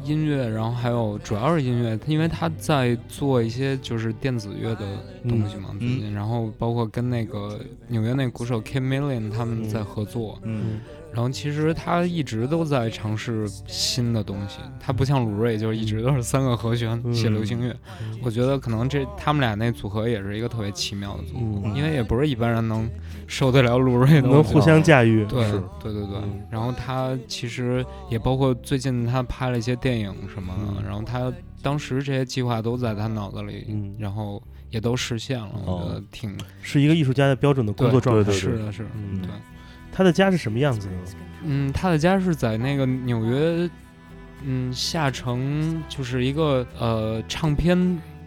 [0.05, 4.87] 音乐，然后还有主要是音乐，因为他在做一些就是电子乐的
[5.29, 10.81] 东西嘛，最近，然后包括跟那个纽约那鼓手 Kim Million 他们在合作，嗯
[11.15, 17.75] 然后其实他一直都在尝试新的东西，他不像鲁瑞，就是一直都是三个和弦嗯写流行乐。
[18.21, 22.91] 我觉得可能这他们俩那组合也是一个特别奇妙的组合，嗯因为也不是一般人能
[23.29, 25.25] 受得了鲁瑞的，能互相驾驭。
[25.27, 25.43] 对
[25.81, 38.33] 对对对嗯，然后他其实也包括最近他拍了一些电影什么的，嗯然后他当时这些计划都在他脑子里，嗯然后也都实现了，我觉得挺是一个艺术家的标准的工作状态。
[38.33, 39.31] 是的是的，嗯对，
[39.95, 40.93] 他的家是什么样子的？
[41.45, 43.71] 嗯，他的家是在那个纽约，
[44.43, 47.79] 嗯，下城就是一个呃唱片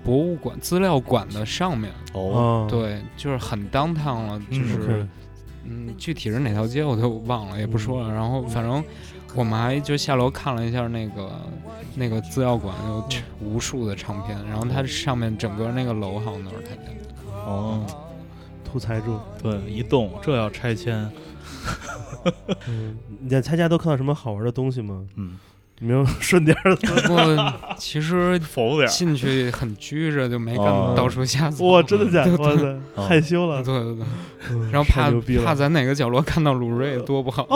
[0.04, 5.08] 博物馆资料馆的上面，哦，哦，对，就是很 downtown 了，就嗯是。
[5.70, 8.10] 嗯，具体是哪条街我都忘了，也不说了。
[8.14, 8.82] 然后反正
[9.36, 11.30] 我们还就下楼看了一下那个
[11.94, 13.06] 那个资料馆，有
[13.42, 14.38] 无数的唱片。
[14.48, 16.82] 然后它上面整个那个楼好像都是他家。
[17.46, 17.86] 哦，
[18.64, 19.20] 土财主。
[19.44, 21.12] 对，一栋这要拆迁，
[22.68, 25.06] 嗯， 你在他家都看到什么好玩的东西吗？
[25.16, 25.38] 嗯，
[25.80, 27.02] 有没有顺点儿的？
[27.02, 31.66] 不过其实 否点儿，进去很拘着，就没敢哦到处瞎走。
[31.66, 32.80] 哇，真的假的？
[32.96, 33.64] 害羞了。
[33.64, 34.06] 对对对，
[34.52, 35.12] 嗯然后怕
[35.44, 37.48] 怕在哪个角落看到鲁瑞 多不好。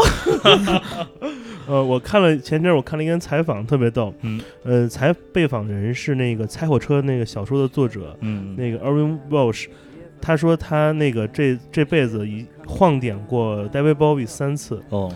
[1.67, 4.13] 呃，我看了前阵我看了一篇采访，特别逗。
[4.21, 9.67] 嗯，呃，采被访人是那个《猜火车》那个小说的作者，嗯，那个 Irving Welsh。
[10.21, 15.11] 他说他那个这这辈子一晃点过 David Bowie 三次，哦，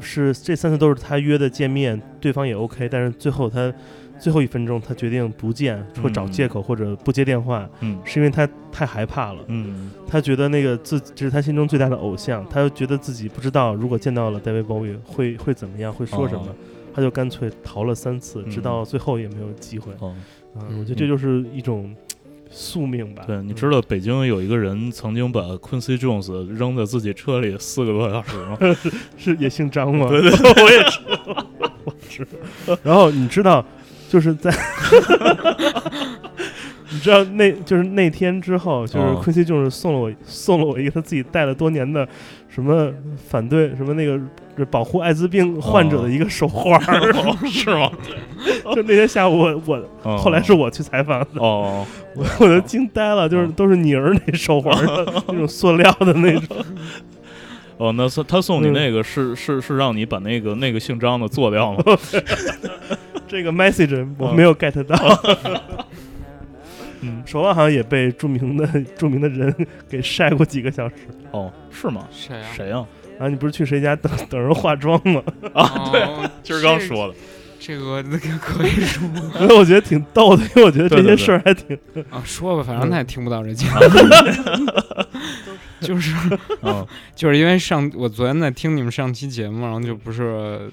[0.00, 3.72] 是这三次都是他约的见面，对方也 OK，但是最后他
[4.18, 8.00] 最后一分钟他决定不见，或找借口或者不接电话，嗯。
[8.04, 9.40] 是因为他太害怕了。
[9.48, 9.90] 嗯。
[10.06, 16.54] 他觉得那个自这是他心中最大的偶像，他觉得自己不知道如果见到了 David Bowie 会会怎么样，会说什么，哦
[16.94, 18.50] 他就干脆逃了三次，嗯。
[18.50, 19.92] 直到最后也没有机会。
[19.98, 20.14] 哦，
[20.54, 21.94] 啊，我觉得这就是一种
[22.50, 23.24] 宿命吧。
[23.26, 28.58] 对，你嗯知道北京有一个人曾经把 Quincy Jones 扔在自己车里四个多小时吗？
[29.16, 30.08] 是也姓张吗？
[30.08, 30.82] 对对，我也
[32.08, 32.26] 知
[32.82, 33.64] 然后你知道，
[34.08, 34.50] 就是在，
[36.90, 42.06] 你知道那就是那天之后，就是哦 Quincy Jones 送了我送了我一个他自己带了多年的
[42.48, 42.92] 什么
[43.28, 44.18] 反对什么那个
[44.64, 46.80] 保护艾滋病患者的一个手环
[47.50, 47.90] 是吗？
[48.74, 51.84] 就那天下午我我哦后来是我去采访的，哦，
[52.16, 54.74] 我我都惊呆了，就是都是泥儿那手环
[55.28, 56.56] 那种塑料的那种，
[57.78, 61.82] 哦，那是他送你嗯那个是是是让你把那个那个姓张的做掉吗？
[63.28, 64.96] 这个 message 我没有 get 到。
[67.02, 68.66] 嗯，手腕好像也被著名的
[68.96, 69.54] 著名的人
[69.88, 70.94] 给晒过几个小时
[71.30, 72.06] 哦，是吗？
[72.10, 72.48] 谁啊？
[72.54, 72.70] 谁
[73.18, 73.26] 呀？
[73.26, 73.28] 啊！
[73.28, 75.22] 你不是去谁家等等人化妆吗？
[75.54, 76.06] 啊，对，
[76.42, 77.14] 今儿刚说的。
[77.58, 79.02] 这个那个可以说
[79.40, 81.76] 因为我觉得挺逗的，因为我觉得这些事儿还挺
[82.10, 83.80] 啊，说吧，反正他也听不到这节目。
[85.80, 86.14] 就是
[86.62, 90.70] 啊， 就是因为上我昨天在听你们上期节目，然后就不是。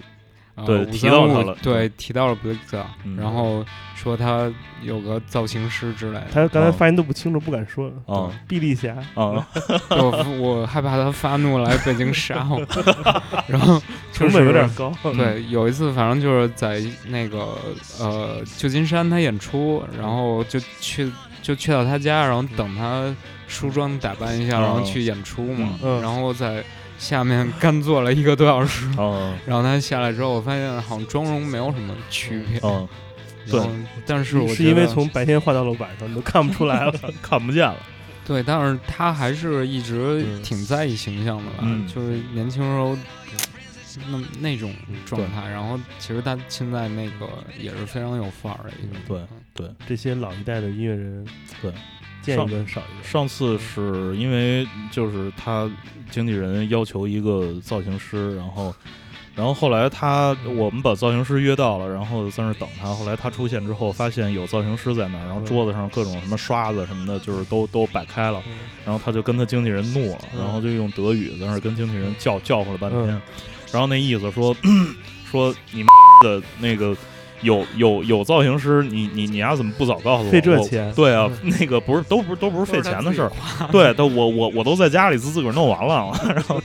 [0.55, 3.15] 呃对提到他了对，提到了 b l i z 嗯。
[3.17, 4.51] 然后说他
[4.83, 7.91] 有个造型师之类的，他刚才哦发音都不清楚，不敢说。
[8.05, 9.47] 啊臂力侠，啊，
[9.89, 12.61] 我我害怕他发怒来北京杀我
[13.47, 14.93] 然后成本有点高。
[15.01, 17.57] 对，有一次反正就是在那个
[17.99, 21.11] 呃旧金山他演出，然后就去
[21.41, 23.13] 就去到他家，然后等他
[23.47, 26.01] 梳妆打扮一下，然后哦去演出嘛，嗯。
[26.01, 26.63] 然后在
[26.97, 29.33] 下面干坐了一个多小时，哦。
[29.45, 32.87] 然后他下来之后，我发现好像妆容没有什么区别，嗯，
[33.49, 33.61] 对。
[34.05, 36.93] 但是我是因为从白天画到了晚上，你都看不出来了。
[37.21, 37.77] 看不见了。
[38.25, 40.41] 对，但是他还是一直嗯。
[40.41, 41.85] 挺在意形象的吧，嗯。
[41.87, 42.97] 就是年轻时候
[44.09, 44.73] 那那种
[45.05, 45.49] 状态。
[45.49, 47.27] 然后其实他现在那个
[47.59, 48.97] 也是非常有范儿的一个
[49.53, 51.27] 对，对，这些老一代的音乐人，
[51.61, 51.71] 对，
[52.23, 53.07] 见上一个少一个。
[53.07, 55.69] 上次是因为就是他
[56.09, 58.73] 经纪人要求一个造型师，然后。
[59.35, 62.93] 然后后来他，我们把造型师约到了，然后在那儿等他。
[62.93, 68.39] 后来他出现之后，发现有造型师在那儿，然后桌子上各种什么刷子什么的，就是都都摆开了。
[68.85, 73.07] 然后他就跟他经纪人怒了，嗯然后就用德语在那儿跟经纪人叫叫唤了半天。
[73.07, 73.21] 嗯
[73.71, 74.55] 然后那意思说
[75.25, 75.87] 说你们
[76.21, 76.95] 的那个
[77.43, 80.31] 有有有造型师，你你你丫怎么不早告诉我？
[80.31, 81.29] 费这钱对啊，
[81.59, 83.31] 那个不是都不是都不是费钱的事儿，
[83.71, 86.59] 对，都我我我都在家里自自个儿弄完了，然后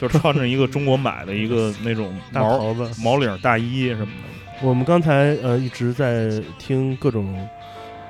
[0.00, 2.90] 就穿着一个中国买的一个那种大毛袍子。
[3.02, 7.34] 毛领大衣什么的，我们刚才呃一直在听各种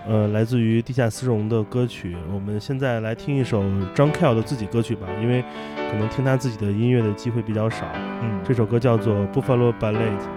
[0.07, 2.14] 呃，来自于地下丝绒的歌曲。
[2.32, 5.42] 我们现在来听一首张 Kell 的自己歌曲吧，因为
[5.90, 7.86] 可能听他自己的音乐的机会比较少。
[8.22, 9.96] 嗯，这首歌叫做《Buffalo Ballet》，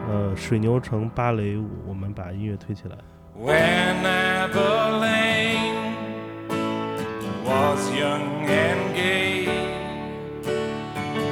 [0.09, 1.67] 呃，水牛城芭蕾舞。
[1.85, 2.95] 我们把音乐推起来。
[3.39, 5.93] When Abilene
[7.45, 9.47] was young and gay,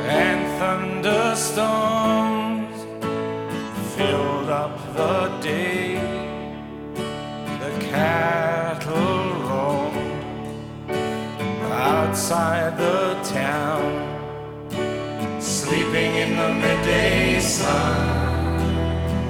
[0.08, 2.86] and thunderstorms
[3.96, 5.98] filled up the day,
[7.96, 10.92] cattle roamed
[11.72, 13.84] outside the town,
[15.40, 17.96] sleeping in the midday sun,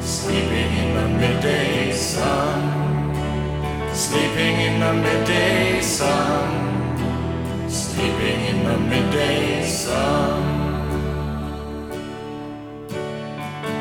[0.02, 2.62] sleeping in the midday sun.
[3.96, 6.50] Sleeping in the midday sun,
[7.70, 10.44] sleeping in the midday sun.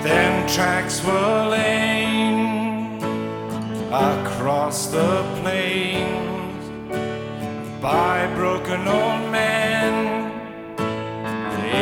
[0.05, 1.74] Then tracks were laying
[3.95, 6.69] across the plains
[7.81, 9.95] by broken old men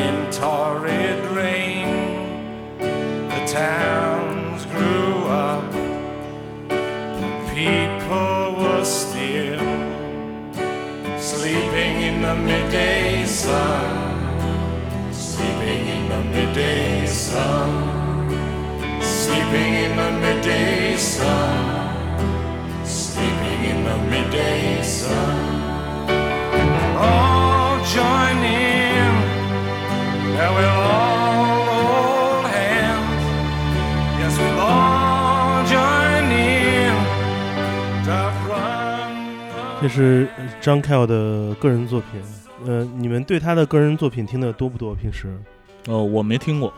[0.01, 1.89] in torrid rain.
[3.31, 5.73] The towns grew up
[7.23, 9.59] the people were still
[11.19, 13.91] sleeping in the midday sun,
[15.13, 17.71] sleeping in the midday sun,
[19.01, 21.42] sleeping in the midday sun,
[24.33, 25.37] in the midday sun.
[26.97, 29.13] All join in,
[30.39, 33.25] and we'll all hold hands.
[34.19, 36.95] Yes, we'll all join in.
[38.05, 42.21] to run 这是呃张 Kell 的个人作品。
[42.65, 44.95] 呃，你们对他的个人作品听的多不多？
[44.95, 45.37] 平时
[45.89, 46.73] 哦，我没听过，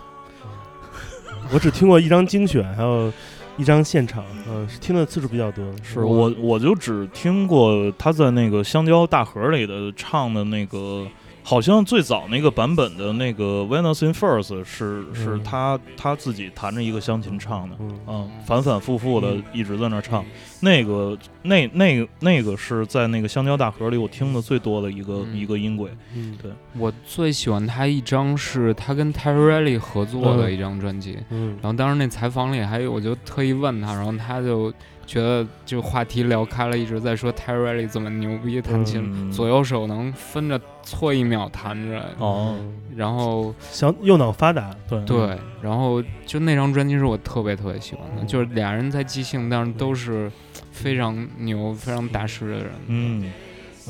[1.53, 3.13] 我只听过一张精选，还有
[3.57, 5.65] 一张现场，呃，是听的次数比较多。
[5.83, 11.07] 是我我就只听过他在那个香蕉大盒里的唱的那个，
[11.47, 17.99] 好像最早那个版本的那个《Venus in First 是》是嗯他他自己弹着一个钢琴唱的，嗯。
[18.07, 19.45] 嗯，反反复复的嗯。
[19.53, 20.25] 一直在那儿唱。
[20.61, 25.91] 那个那那个那个是在那个香蕉大盒里我听的最多的一个、嗯一个音轨。
[26.15, 26.51] 嗯对。
[26.79, 31.59] 我最喜欢他一张是他跟 Terry Riley 合作的一张专辑，嗯。
[31.61, 34.73] 然后当时那采访里还有，我就特意问他，然后他就
[35.07, 39.33] 觉得就话题聊开了，一直在说 Terry 怎么牛逼弹琴，嗯。
[39.33, 42.57] 左右手能分着错一秒弹着，哦，
[42.97, 45.05] 然后小右脑发达，对。
[45.05, 48.27] 对，然后就那张专辑是我特别特别喜欢的，嗯。
[48.27, 50.31] 就是俩人在即兴，但是都是
[50.71, 52.71] 非常牛、非常大师的人。
[52.87, 53.33] 嗯。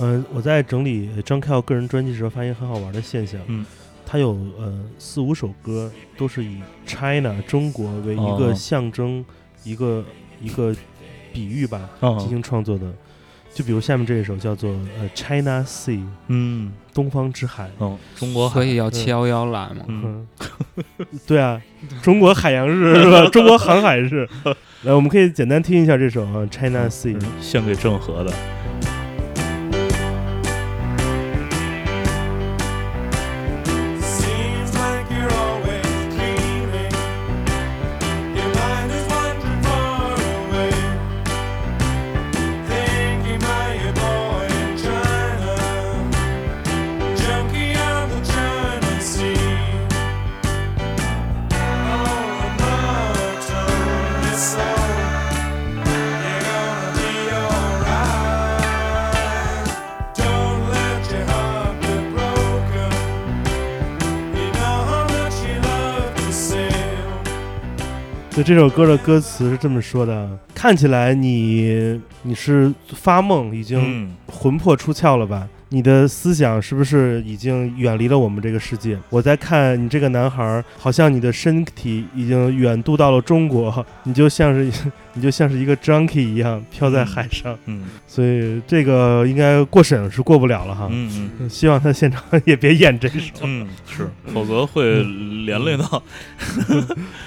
[0.01, 3.41] 嗯，我在整理张 Kell 个人专辑的时候，发现很好玩的现象。
[3.47, 3.65] 嗯，
[4.05, 9.25] 他有呃四五首歌都是以 China 中国为一个哦象征，
[9.63, 10.05] 一个
[10.41, 10.75] 一个
[11.35, 12.87] 比喻吧进哦行创作的。
[13.53, 17.71] 就比如下面这一首叫做呃 China Sea 嗯东方之海。
[17.79, 19.85] 哦，中国海所以要七幺幺来嘛。
[19.87, 20.27] 嗯
[20.97, 21.61] 嗯， 对啊，
[22.03, 23.27] 中国海洋日 是吧？
[23.31, 24.27] 中国航海日。
[24.83, 27.17] 来，我们可以简单听一下这首啊 China Sea。
[27.41, 28.33] 献给郑和的。
[68.47, 75.49] 这首歌的歌词是这么说的：看起来你你是发梦，已经嗯魂魄出窍了吧？
[75.71, 78.99] 你的思想是不是已经远离了我们这个世界？
[79.11, 84.71] 我在看你这个男孩儿，好像你的身体已经远渡到了中国，你就像是
[85.15, 90.89] 你就像是一个 junkie 一样飘在海上，嗯所以这个应该过审是过不了了哈。
[90.93, 93.33] 嗯嗯希望他现场也别演这首。
[93.43, 95.03] 嗯，是，否则会
[95.45, 96.03] 连累到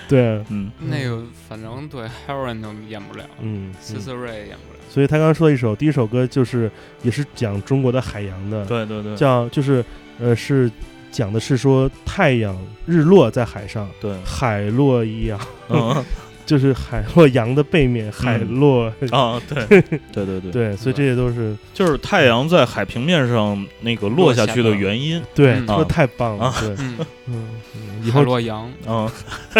[0.08, 4.77] 对，嗯那个反正对 Heron 都演不了嗯，c i 嗯 c e r a 演不了。
[4.90, 6.70] 所以他刚刚说的一首第一首歌就是
[7.04, 9.84] 也是讲中国的海洋的，对对对，叫就是
[10.20, 10.72] 呃是
[11.12, 16.04] 讲的是说太阳日落在海上，对，海落一样，嗯。
[16.48, 18.86] 就是海洛阳的背面，海落。
[19.12, 19.82] 啊，对。
[20.14, 25.22] 对对对，对，所以这些都是就是太阳在海平面上那个落下去的原因。
[25.36, 25.68] 对，嗯。
[25.68, 26.56] 说得太棒了，啊。
[26.62, 29.12] 对，嗯，嗯，嗯以海后洛阳，嗯，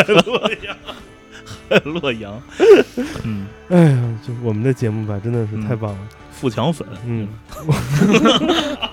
[1.86, 2.42] 洛阳，
[3.24, 6.00] 嗯，哎呀，就我们的节目吧，真的是太棒了。
[6.32, 7.28] 富强粉，嗯，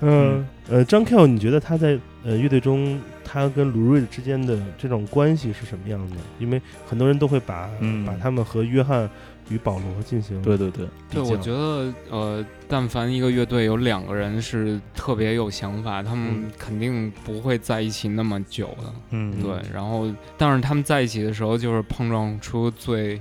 [0.00, 6.16] 嗯呃，张 Q，你觉得他在呃乐队中，他跟卢瑞之间的这种关系是什么样的？
[6.40, 8.04] 因为很多人都会把、嗯。
[8.04, 9.08] 把他们和约翰
[9.48, 18.92] 与保罗进行对对对，对，我觉得呃，但凡一个乐队有两个人是特别有想法，他们嗯肯定不会在一起那么久的。
[19.10, 23.20] 嗯，对，然后但是他们在一起的时候，就是碰撞出最嗯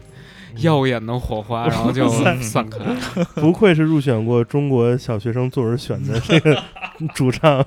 [0.61, 2.80] 耀眼的火花，然后就 散散开。
[3.39, 6.57] 不愧是入选过中国小学生作文选的这个
[7.13, 7.63] 主唱，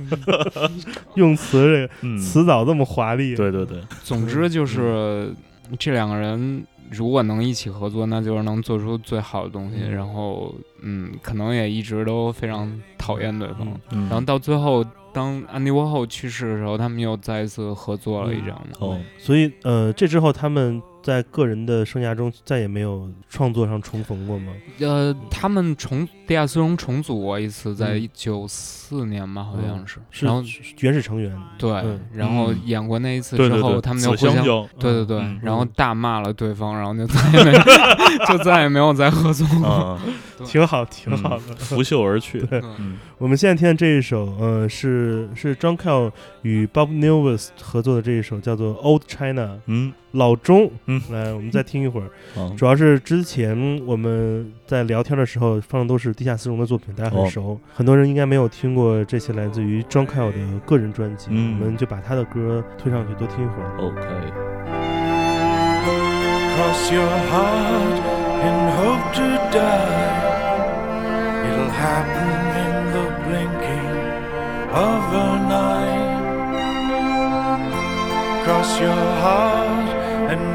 [1.14, 3.36] 用词这个嗯，词藻这么华丽。
[3.36, 5.32] 对对对，总之就是
[5.78, 9.76] 这两个人如果能一起合作，那就是能做出最好的东西。
[9.82, 13.68] 嗯然后嗯，可能也一直都非常讨厌对方。
[13.90, 18.56] 然后到最后，当安迪沃后去世的时候，他们又再一次合作了一张。
[18.78, 24.52] 哦，所以呃，这之后他们在个人的生涯中再也没有创作上重逢过吗？
[24.80, 29.98] 呃，他们重地下丝绒重组过一次，在嗯九四年吧，好像是。
[30.10, 30.42] 是然后
[30.80, 31.34] 原始成员。
[31.56, 34.44] 对，嗯然后嗯演过那一次之后，对对对，他们就互相。
[34.78, 37.52] 对对对，嗯然后大骂了对方，然后就再也没
[38.28, 39.66] 就再也没有再合作过。
[39.66, 39.98] 啊，
[40.44, 41.56] 挺好，挺好的。
[41.56, 50.70] 拂袖而去， 对嗯我们现在听的这一首，呃，是是 John Cale 与 Bob Newell 合作的这一首，叫做《Old China》嗯，老钟。
[50.86, 52.08] 嗯来，我们再听一会儿。
[52.34, 61.28] 好，主要是之前我们在聊天的时候放的都是地下丝绒的作品，大家很哦熟，很多人应该没有听过这些来自于 John Cale 的个人专辑。
[61.30, 63.70] 嗯我们就把他的歌推上去，多听一会儿。
[63.78, 64.00] OK，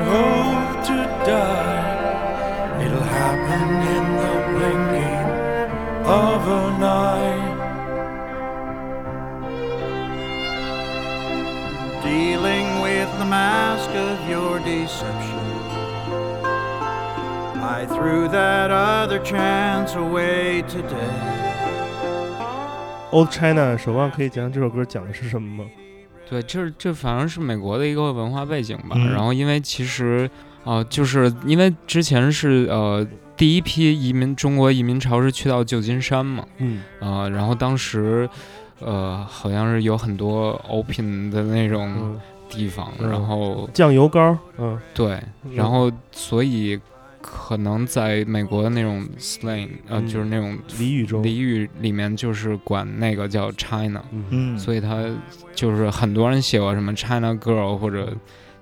[0.03, 1.25] hope to die.
[1.25, 1.27] It'll happen in the blinking of an eye.
[1.27, 1.67] Cross your heart and hope to die.
[2.85, 5.07] It'll happen in the blinking
[6.07, 7.49] of an eye.
[12.03, 15.47] dealing with the mask of your deception.
[17.61, 21.19] I threw that other chance away today.
[23.11, 25.71] Old China，守望可以讲讲这首歌讲的是什么吗？
[26.34, 28.96] 对，这这反正是美国的一个文化背景吧。
[28.96, 29.12] 嗯。
[29.12, 30.28] 然后因为其实，
[30.64, 33.06] 呃，就是因为之前是呃
[33.38, 36.82] 第一批移民中国移民潮是去到旧金山嘛，嗯。
[37.00, 38.28] 呃，然后当时
[38.80, 42.20] 呃好像是有很多 open 的那种嗯，
[42.50, 43.08] 地方，嗯。
[43.12, 45.22] 然后酱油膏，嗯，对，
[45.54, 46.80] 然后所以
[47.24, 50.08] 可能在美国的那种 slang，呃，嗯。
[50.08, 54.26] 就是那种俚语中，俚语里面就是管那个叫 China，嗯。
[54.30, 55.06] 嗯，所以他
[55.56, 58.14] 就是很多人写过什么 China Girl 或者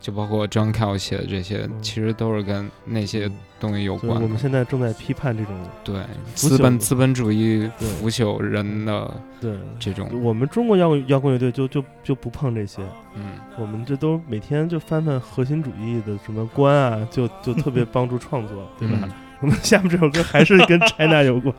[0.01, 4.37] 就包括 John Cale 写的这些，嗯其实都是跟那些东西有所以我们。
[4.37, 6.01] 现在正在批判这种，对，
[6.35, 12.81] 资本资本主义腐朽人的对，这种，我们中国摇滚摇滚乐队就就就不碰这些，
[13.15, 18.97] 嗯，我们这都每天就翻翻核心主义的什么观啊，就就特别帮助创作，对吧？
[19.03, 21.51] 嗯我们下面这首歌还是跟 China 有关，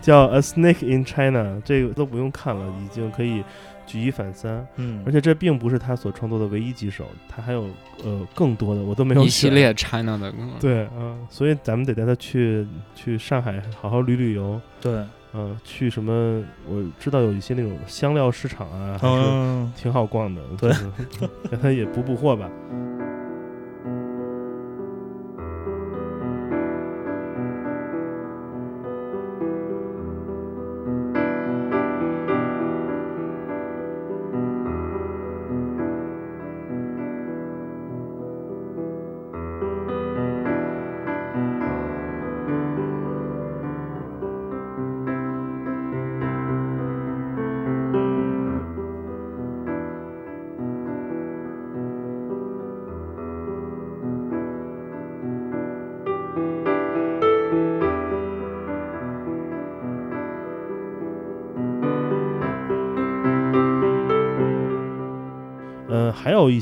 [0.00, 3.44] 叫《A Snake in China》，这个都不用看了，已经可以
[3.92, 4.66] 举一反三。
[4.76, 7.68] 嗯，而且这并不是他所创作的唯一几首，他还有
[8.02, 10.38] 呃更多的，我都没有一系列 China 的歌。
[10.60, 16.42] 对啊、嗯所以咱们得带他去去上海好好旅旅游，对，嗯、去什么？
[16.68, 20.70] 我知道有一些那种香料市场啊，还是嗯，挺好逛的，对，
[21.50, 22.50] 让他也补补货吧。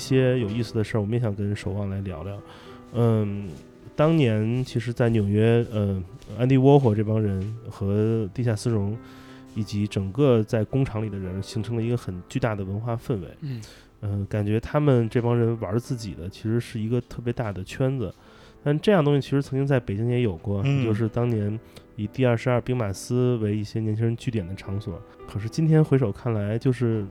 [0.00, 2.40] 一些有意思的事儿，我们也想跟守望来聊聊。
[2.94, 3.50] 嗯，
[3.94, 6.02] 当年其实，在纽约，呃，
[6.38, 8.96] 安迪沃霍这帮人和地下丝绒，
[9.54, 13.28] 以及整个在工厂里的人，形成了一个很巨大的文化氛围。
[13.42, 13.60] 嗯
[14.00, 18.10] 嗯、感觉他们这帮人玩自己的，其实是一个特别大的圈子。
[18.64, 21.60] 但这样东西其实曾经在北京也有过，就是当年
[21.96, 24.98] 以第二十二兵马司为一些年轻人据点的场所。
[25.28, 27.04] 可是今天回首看来，就是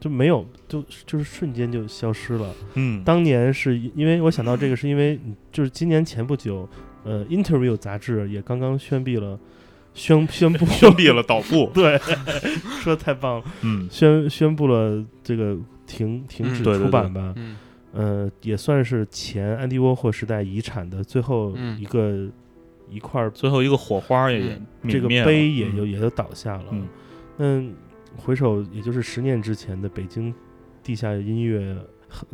[0.00, 2.52] 就没有，就就是瞬间就消失了。
[2.74, 6.66] 嗯，当年是因为我想到这个，是因为嗯就是今年前不久，
[7.04, 9.38] 呃，《Interview》杂志也刚刚宣布了，
[9.94, 11.22] 宣宣布 宣闭了
[11.74, 11.98] 对，
[12.80, 13.86] 说得太棒了，嗯。
[13.90, 17.56] 宣宣布了这个停停止出版吧，嗯。
[17.92, 22.28] 呃，也算是前安迪沃霍时代遗产的最后嗯一个、
[22.88, 25.76] 一块儿，最后一个火花也嗯这个碑也嗯。
[25.76, 26.66] 就、也就倒下了。
[26.70, 26.88] 嗯。
[27.38, 27.74] 嗯，
[28.16, 30.32] 回首也就是十年之前的北京
[30.82, 31.76] 地下音乐，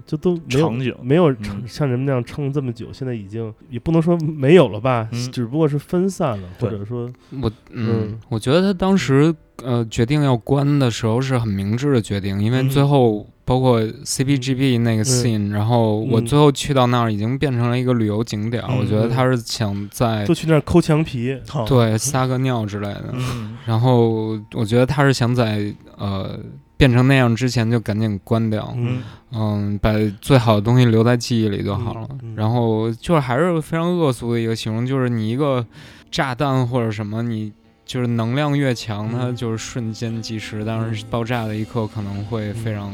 [0.04, 1.66] 就都没有场景没有嗯。
[1.66, 7.10] 像人们那样撑这么久，现在已经也不能说没有了吧，嗯只不过是分散了，或者说
[7.42, 12.68] 我嗯嗯，我觉得他当时呃决定要关的时候是很明智的决定，因为嗯。
[12.70, 16.26] 最后包括 CPGB 那个 scene，、然后我嗯。
[16.26, 18.78] 最后去到那儿已经变成了一个旅游景点，嗯。
[18.78, 21.34] 我觉得他是想在就去那儿抠墙皮，
[21.66, 23.56] 对撒个尿之类的，嗯。
[23.64, 26.36] 然后我觉得他是想在呃
[26.76, 28.98] 变成那样之前就赶紧关掉，嗯。
[29.32, 32.06] 嗯，把最好的东西留在记忆里就好了。
[32.10, 32.34] 嗯嗯。
[32.36, 35.64] 然后就是还是非常恶俗的一个形容，就是你一个
[36.10, 37.52] 炸弹或者什么，你
[37.86, 42.92] 就是能量越强，它嗯就是瞬间即时，但是爆炸的一刻可能会非常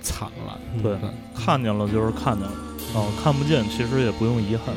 [0.00, 0.58] 惨了。
[0.74, 2.52] 嗯对对，看见了就是看见了，
[2.94, 4.74] 哦，看不见其实也不用遗憾。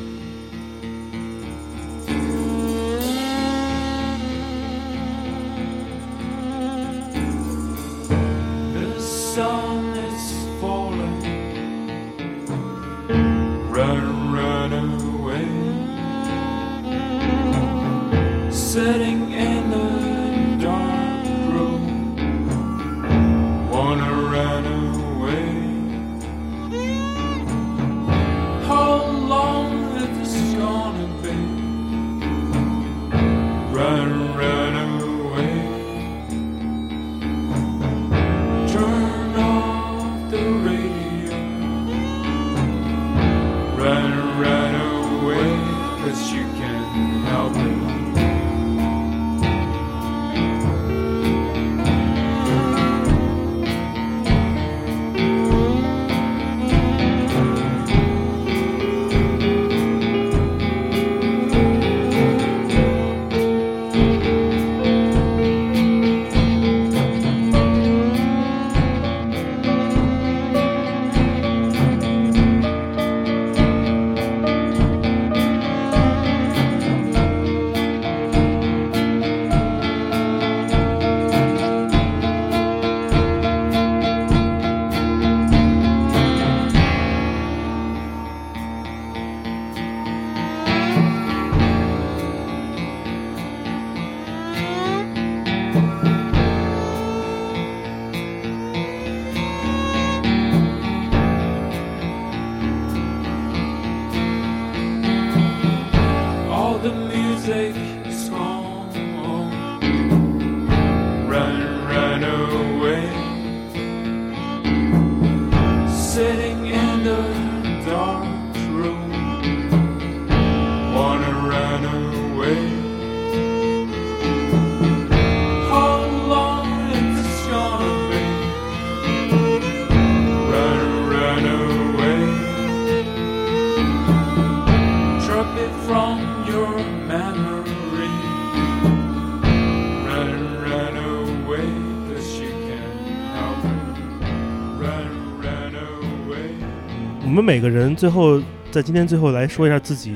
[147.24, 150.14] 我们每个人最后在今天最后来说一下自己，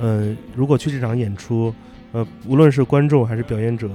[0.00, 1.72] 呃，如果去这场演出，
[2.10, 3.88] 呃，无论是观众还是表演者，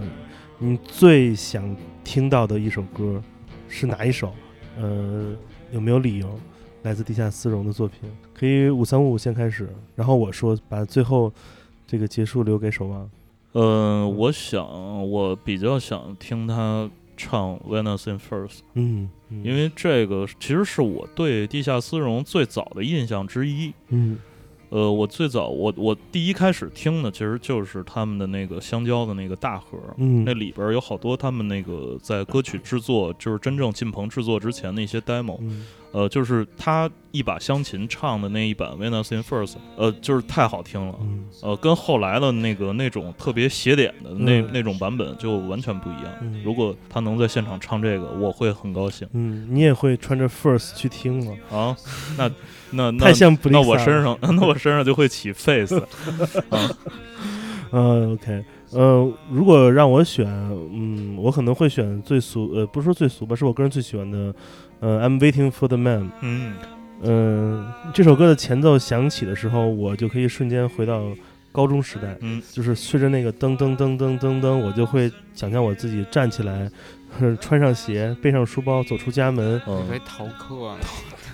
[0.58, 3.22] 你最想听到的一首歌
[3.68, 4.34] 是哪一首？
[4.80, 5.36] 呃，
[5.72, 6.40] 有没有理由？
[6.84, 11.34] 来自地下丝绒的作品，可以五三五五先开始，然后我说把最后
[11.96, 13.10] 这个结束留给守望。
[13.54, 23.74] 呃，我想我比较想听他唱《Venus in First》，嗯，嗯因为这个其实是我对地下丝绒最早的印象之一。
[23.88, 24.18] 嗯
[24.76, 46.12] 呃，我最早我我第一开始听的其实就是他们的那个香蕉的那个大盒，嗯那里边有好多他们那个在歌曲制作，就是真正进棚制作之前的一些 demo，嗯呃，就是他一把香琴唱的那一版《Venus in First》，呃，就是太好听了，嗯呃，跟后来的那个那种特别写点的那、嗯那种版本就完全不一样。
[46.20, 51.38] 嗯如果他能在现场唱这个，我会很高兴嗯，你也会穿着 First 去听吗？
[51.50, 51.78] 啊。
[52.18, 52.30] 那
[52.76, 55.76] 那那太像布那我身上 那我身上就会起 face
[56.50, 56.60] 啊。
[57.72, 60.26] 嗯，OK，呃，如果让我选，
[60.72, 64.34] 嗯，我可能会选最俗，呃，不是说最俗吧，是我个人最喜欢的，
[64.80, 66.10] 呃，I'm waiting for the man。
[66.22, 66.54] 嗯。
[67.02, 71.04] 嗯、这首歌的前奏响起的时候，我就可以瞬间回到
[71.52, 72.42] 高中时代，嗯。
[72.54, 76.72] 就是随着那个噔噔噔噔噔噔，我就会想象我自己站起来，
[77.20, 80.78] 呵 穿上鞋，背上书包，走出家门，以为嗯逃课啊，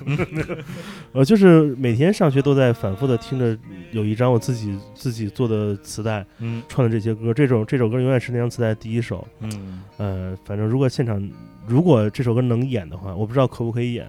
[1.13, 3.57] 呃，就是每天上学都在反复的听着
[3.91, 9.27] 有一张我自己自己做的磁带，嗯串的这些歌，这首这首歌永远是那张磁带第一首。
[9.39, 11.29] 嗯呃，反正如果现场
[11.67, 14.07] 如果这首歌能演的话，我不知道可不可以演，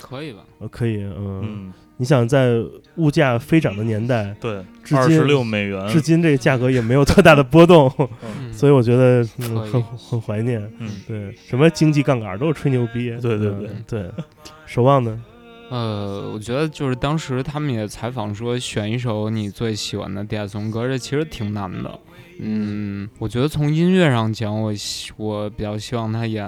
[0.00, 0.40] 可以吧？
[0.58, 2.62] 呃，可以，嗯，嗯，你想在
[2.96, 7.92] 物价飞涨的年代，对，至今二十六美元，至今这个价格也没有特大的波动，
[8.22, 10.62] 嗯所以我觉得、嗯、很很怀念。
[10.78, 13.10] 嗯对，什么经济杠杆都是吹牛逼。
[13.20, 14.10] 对对对对，
[14.66, 15.20] 守望呢？
[15.70, 21.98] 呃，我觉得就是当时他们也采访说，选一首你最喜欢的地下颂歌，这其实挺难的。
[22.38, 26.46] 嗯，我觉得从音乐上讲，我希我比较希望他演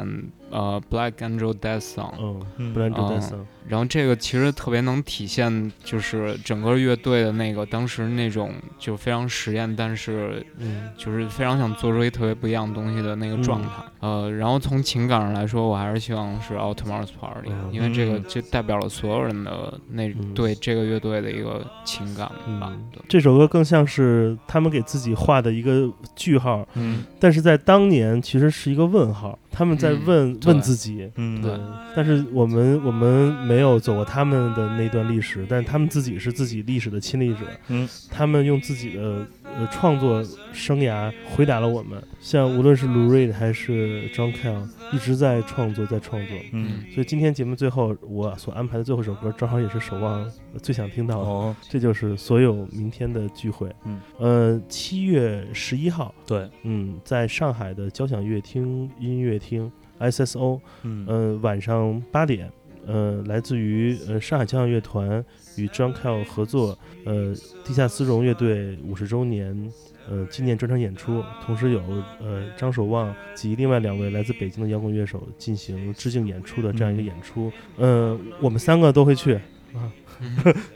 [0.51, 2.75] 呃《Black Angel Death Song》，嗯，嗯。
[2.75, 3.39] 布兰德啊戴森，
[3.69, 10.89] 然后这个其实特别能体现，就是整个乐队的那个当时那种就非常实验，但是嗯。
[10.97, 13.69] 就是非常想做出一特别不一样的东西的那个状态。
[14.01, 17.73] 呃，然后从情感上来说，我还是希望是《All Tomorrow's Party》，嗯。
[17.73, 18.25] 因为这个嗯。
[18.27, 20.35] 就代表了所有人的那、嗯。
[20.35, 22.27] 对这个乐队的一个情感
[22.59, 22.73] 吧。
[22.73, 27.05] 嗯，这首歌更像是他们给自己画的一个句号，嗯。
[27.19, 30.53] 但是在当年其实是一个问号，他们在嗯问、对。
[30.53, 31.11] 问自己。
[31.17, 31.41] 嗯。
[31.41, 31.53] 对。
[31.95, 37.89] 但是我们我们没有走过他们的那段历史，但是他们自己是自己历史的亲历者，嗯。
[38.11, 39.27] 他们用自己的
[39.59, 42.03] 呃创作生涯回答了我们。
[42.21, 46.37] 像无论是 Lou Reed 还是 John Cale，一直在创作，在创作。
[46.53, 50.29] 嗯所以今天节目最后我所安排的最后一首歌，正好也是守望
[50.63, 53.71] 最想听到的，哦这就是所有明天的聚会。
[53.85, 62.51] 嗯，呃，七月十一号，对嗯，在上海的交响乐厅音乐厅 SSO，嗯呃，晚上八点，
[62.87, 65.25] 呃，来自于呃上海交响乐团
[65.57, 67.35] 与 John Cale 合作，呃，
[67.65, 69.71] 地下丝绒乐队五十周年。
[70.09, 71.81] 呃，纪念专场演出，同时有
[72.21, 77.53] 呃张守望及另外两位来自北京的摇滚乐手进行致敬演出的这样一个嗯演出。
[77.77, 79.35] 呃，我们三个都会去
[79.75, 79.91] 啊，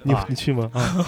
[0.03, 0.69] 你啊你去吗？
[0.75, 1.07] 啊啊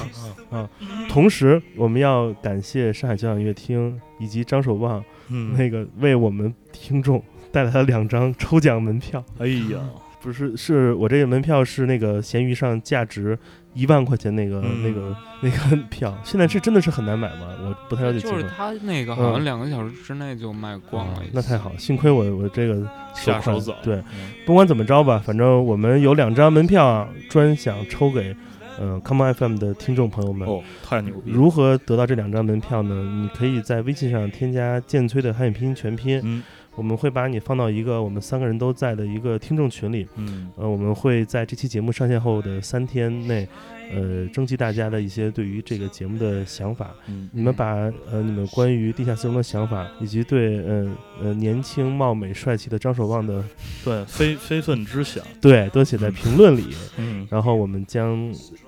[0.50, 0.70] 啊啊！
[1.08, 9.24] 同时，我们要感谢上海交响乐厅以及张守望嗯那个为我们听众带来了两张抽奖门票。
[9.38, 9.80] 哎呀，
[10.22, 13.36] 不是，是我这个门票是那个闲鱼上价值
[13.74, 17.48] 一万块钱那个、嗯那个那个 票，现在是真的是很难买吗？
[17.62, 18.20] 我不太了解。
[18.20, 21.22] 就是他那个好像嗯两个小时之内就卖光了。
[21.32, 28.34] 那太好，幸亏我我这个快下手早对，嗯不管怎么着吧，反正我们有两张门票啊，专享抽给
[28.78, 30.48] 呃 Come On FM 的听众朋友们。
[30.48, 32.94] 哦，太牛逼了，如何得到这两张门票呢？
[33.22, 36.42] 你可以在微信上添加剑崔的汉语拼音全拼，嗯
[36.74, 40.06] 我们会把你放到一个我们三个人都在的一个听众群里。
[40.16, 43.46] 嗯呃，我们会在这期节目上线后的三天内，
[43.90, 46.90] 呃，征集大家的一些对于这个节目的想法。
[47.08, 47.74] 嗯你们把
[48.10, 53.42] 呃你们关于地下丝绒的想法，以及对呃呃年轻貌美帅气的张守望的
[53.84, 56.68] 对非非分之想，对都写在评论里，
[56.98, 58.16] 嗯，然后我们将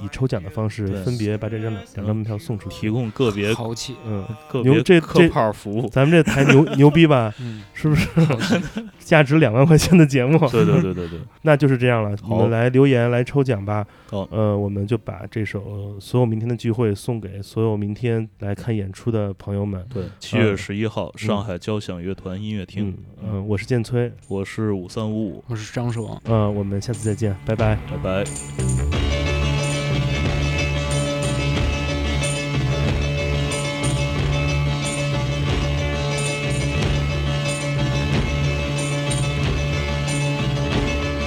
[0.00, 2.80] 以抽奖的方式分别把这张两两张门票送出去。
[2.80, 7.32] 提供个别豪气，嗯，个牛这客这炮服务，咱们这台牛 牛逼吧？
[7.40, 8.08] 嗯，是不是
[8.98, 10.38] 价值两万块钱的节目？
[10.50, 13.86] 对对对对对，那就是这样了，你们来留言来抽奖吧。
[14.10, 19.86] 好呃，我们就把这首呃所有明天的聚会送给所有明天来看演出的朋友们。
[19.92, 26.20] 对，七月十一号，上海交响乐团音乐厅嗯，，嗯、我是建崔，我是五三五五，我是张守望。
[26.24, 27.76] 呃，我们下次再见，拜拜。
[27.90, 28.24] 拜拜。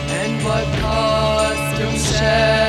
[0.09, 2.66] And what costume shall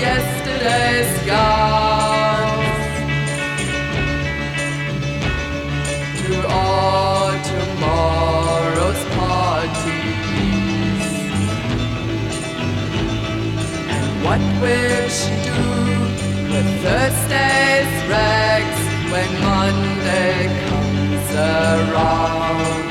[0.00, 2.74] yesterday's gowns
[6.20, 9.84] to all tomorrow's parties.
[13.94, 15.62] And what will she do
[16.52, 18.80] with Thursday's rags
[19.12, 22.84] when Monday comes around?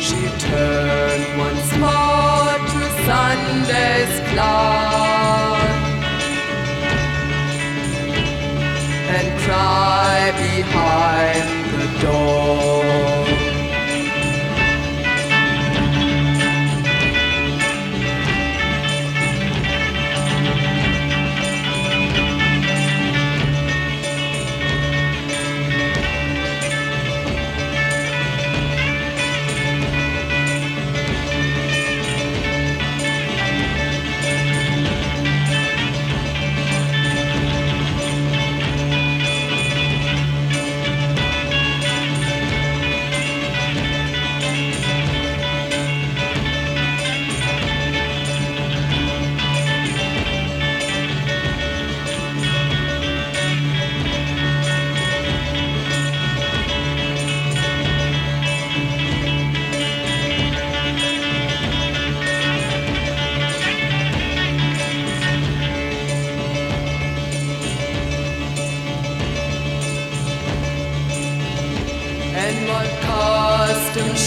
[0.00, 0.85] She to
[9.08, 11.46] And cry behind
[11.80, 12.75] the door.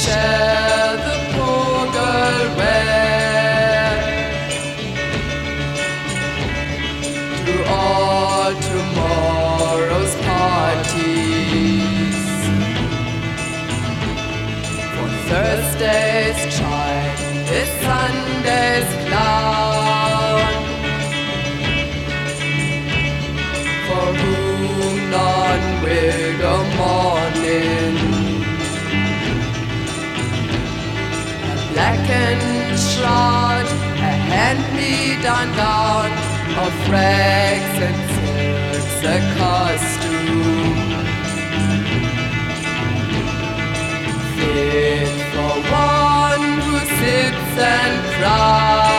[0.09, 2.47] Shall the poor girl
[7.45, 12.21] to all tomorrow's parties?
[14.95, 17.17] For Thursday's child
[17.59, 18.91] is Sunday's
[32.09, 33.65] blackened shroud,
[33.97, 36.11] a hand-me-down gown
[36.63, 40.89] of rags and silks, a costume.
[44.35, 48.98] Fit for one who sits and cries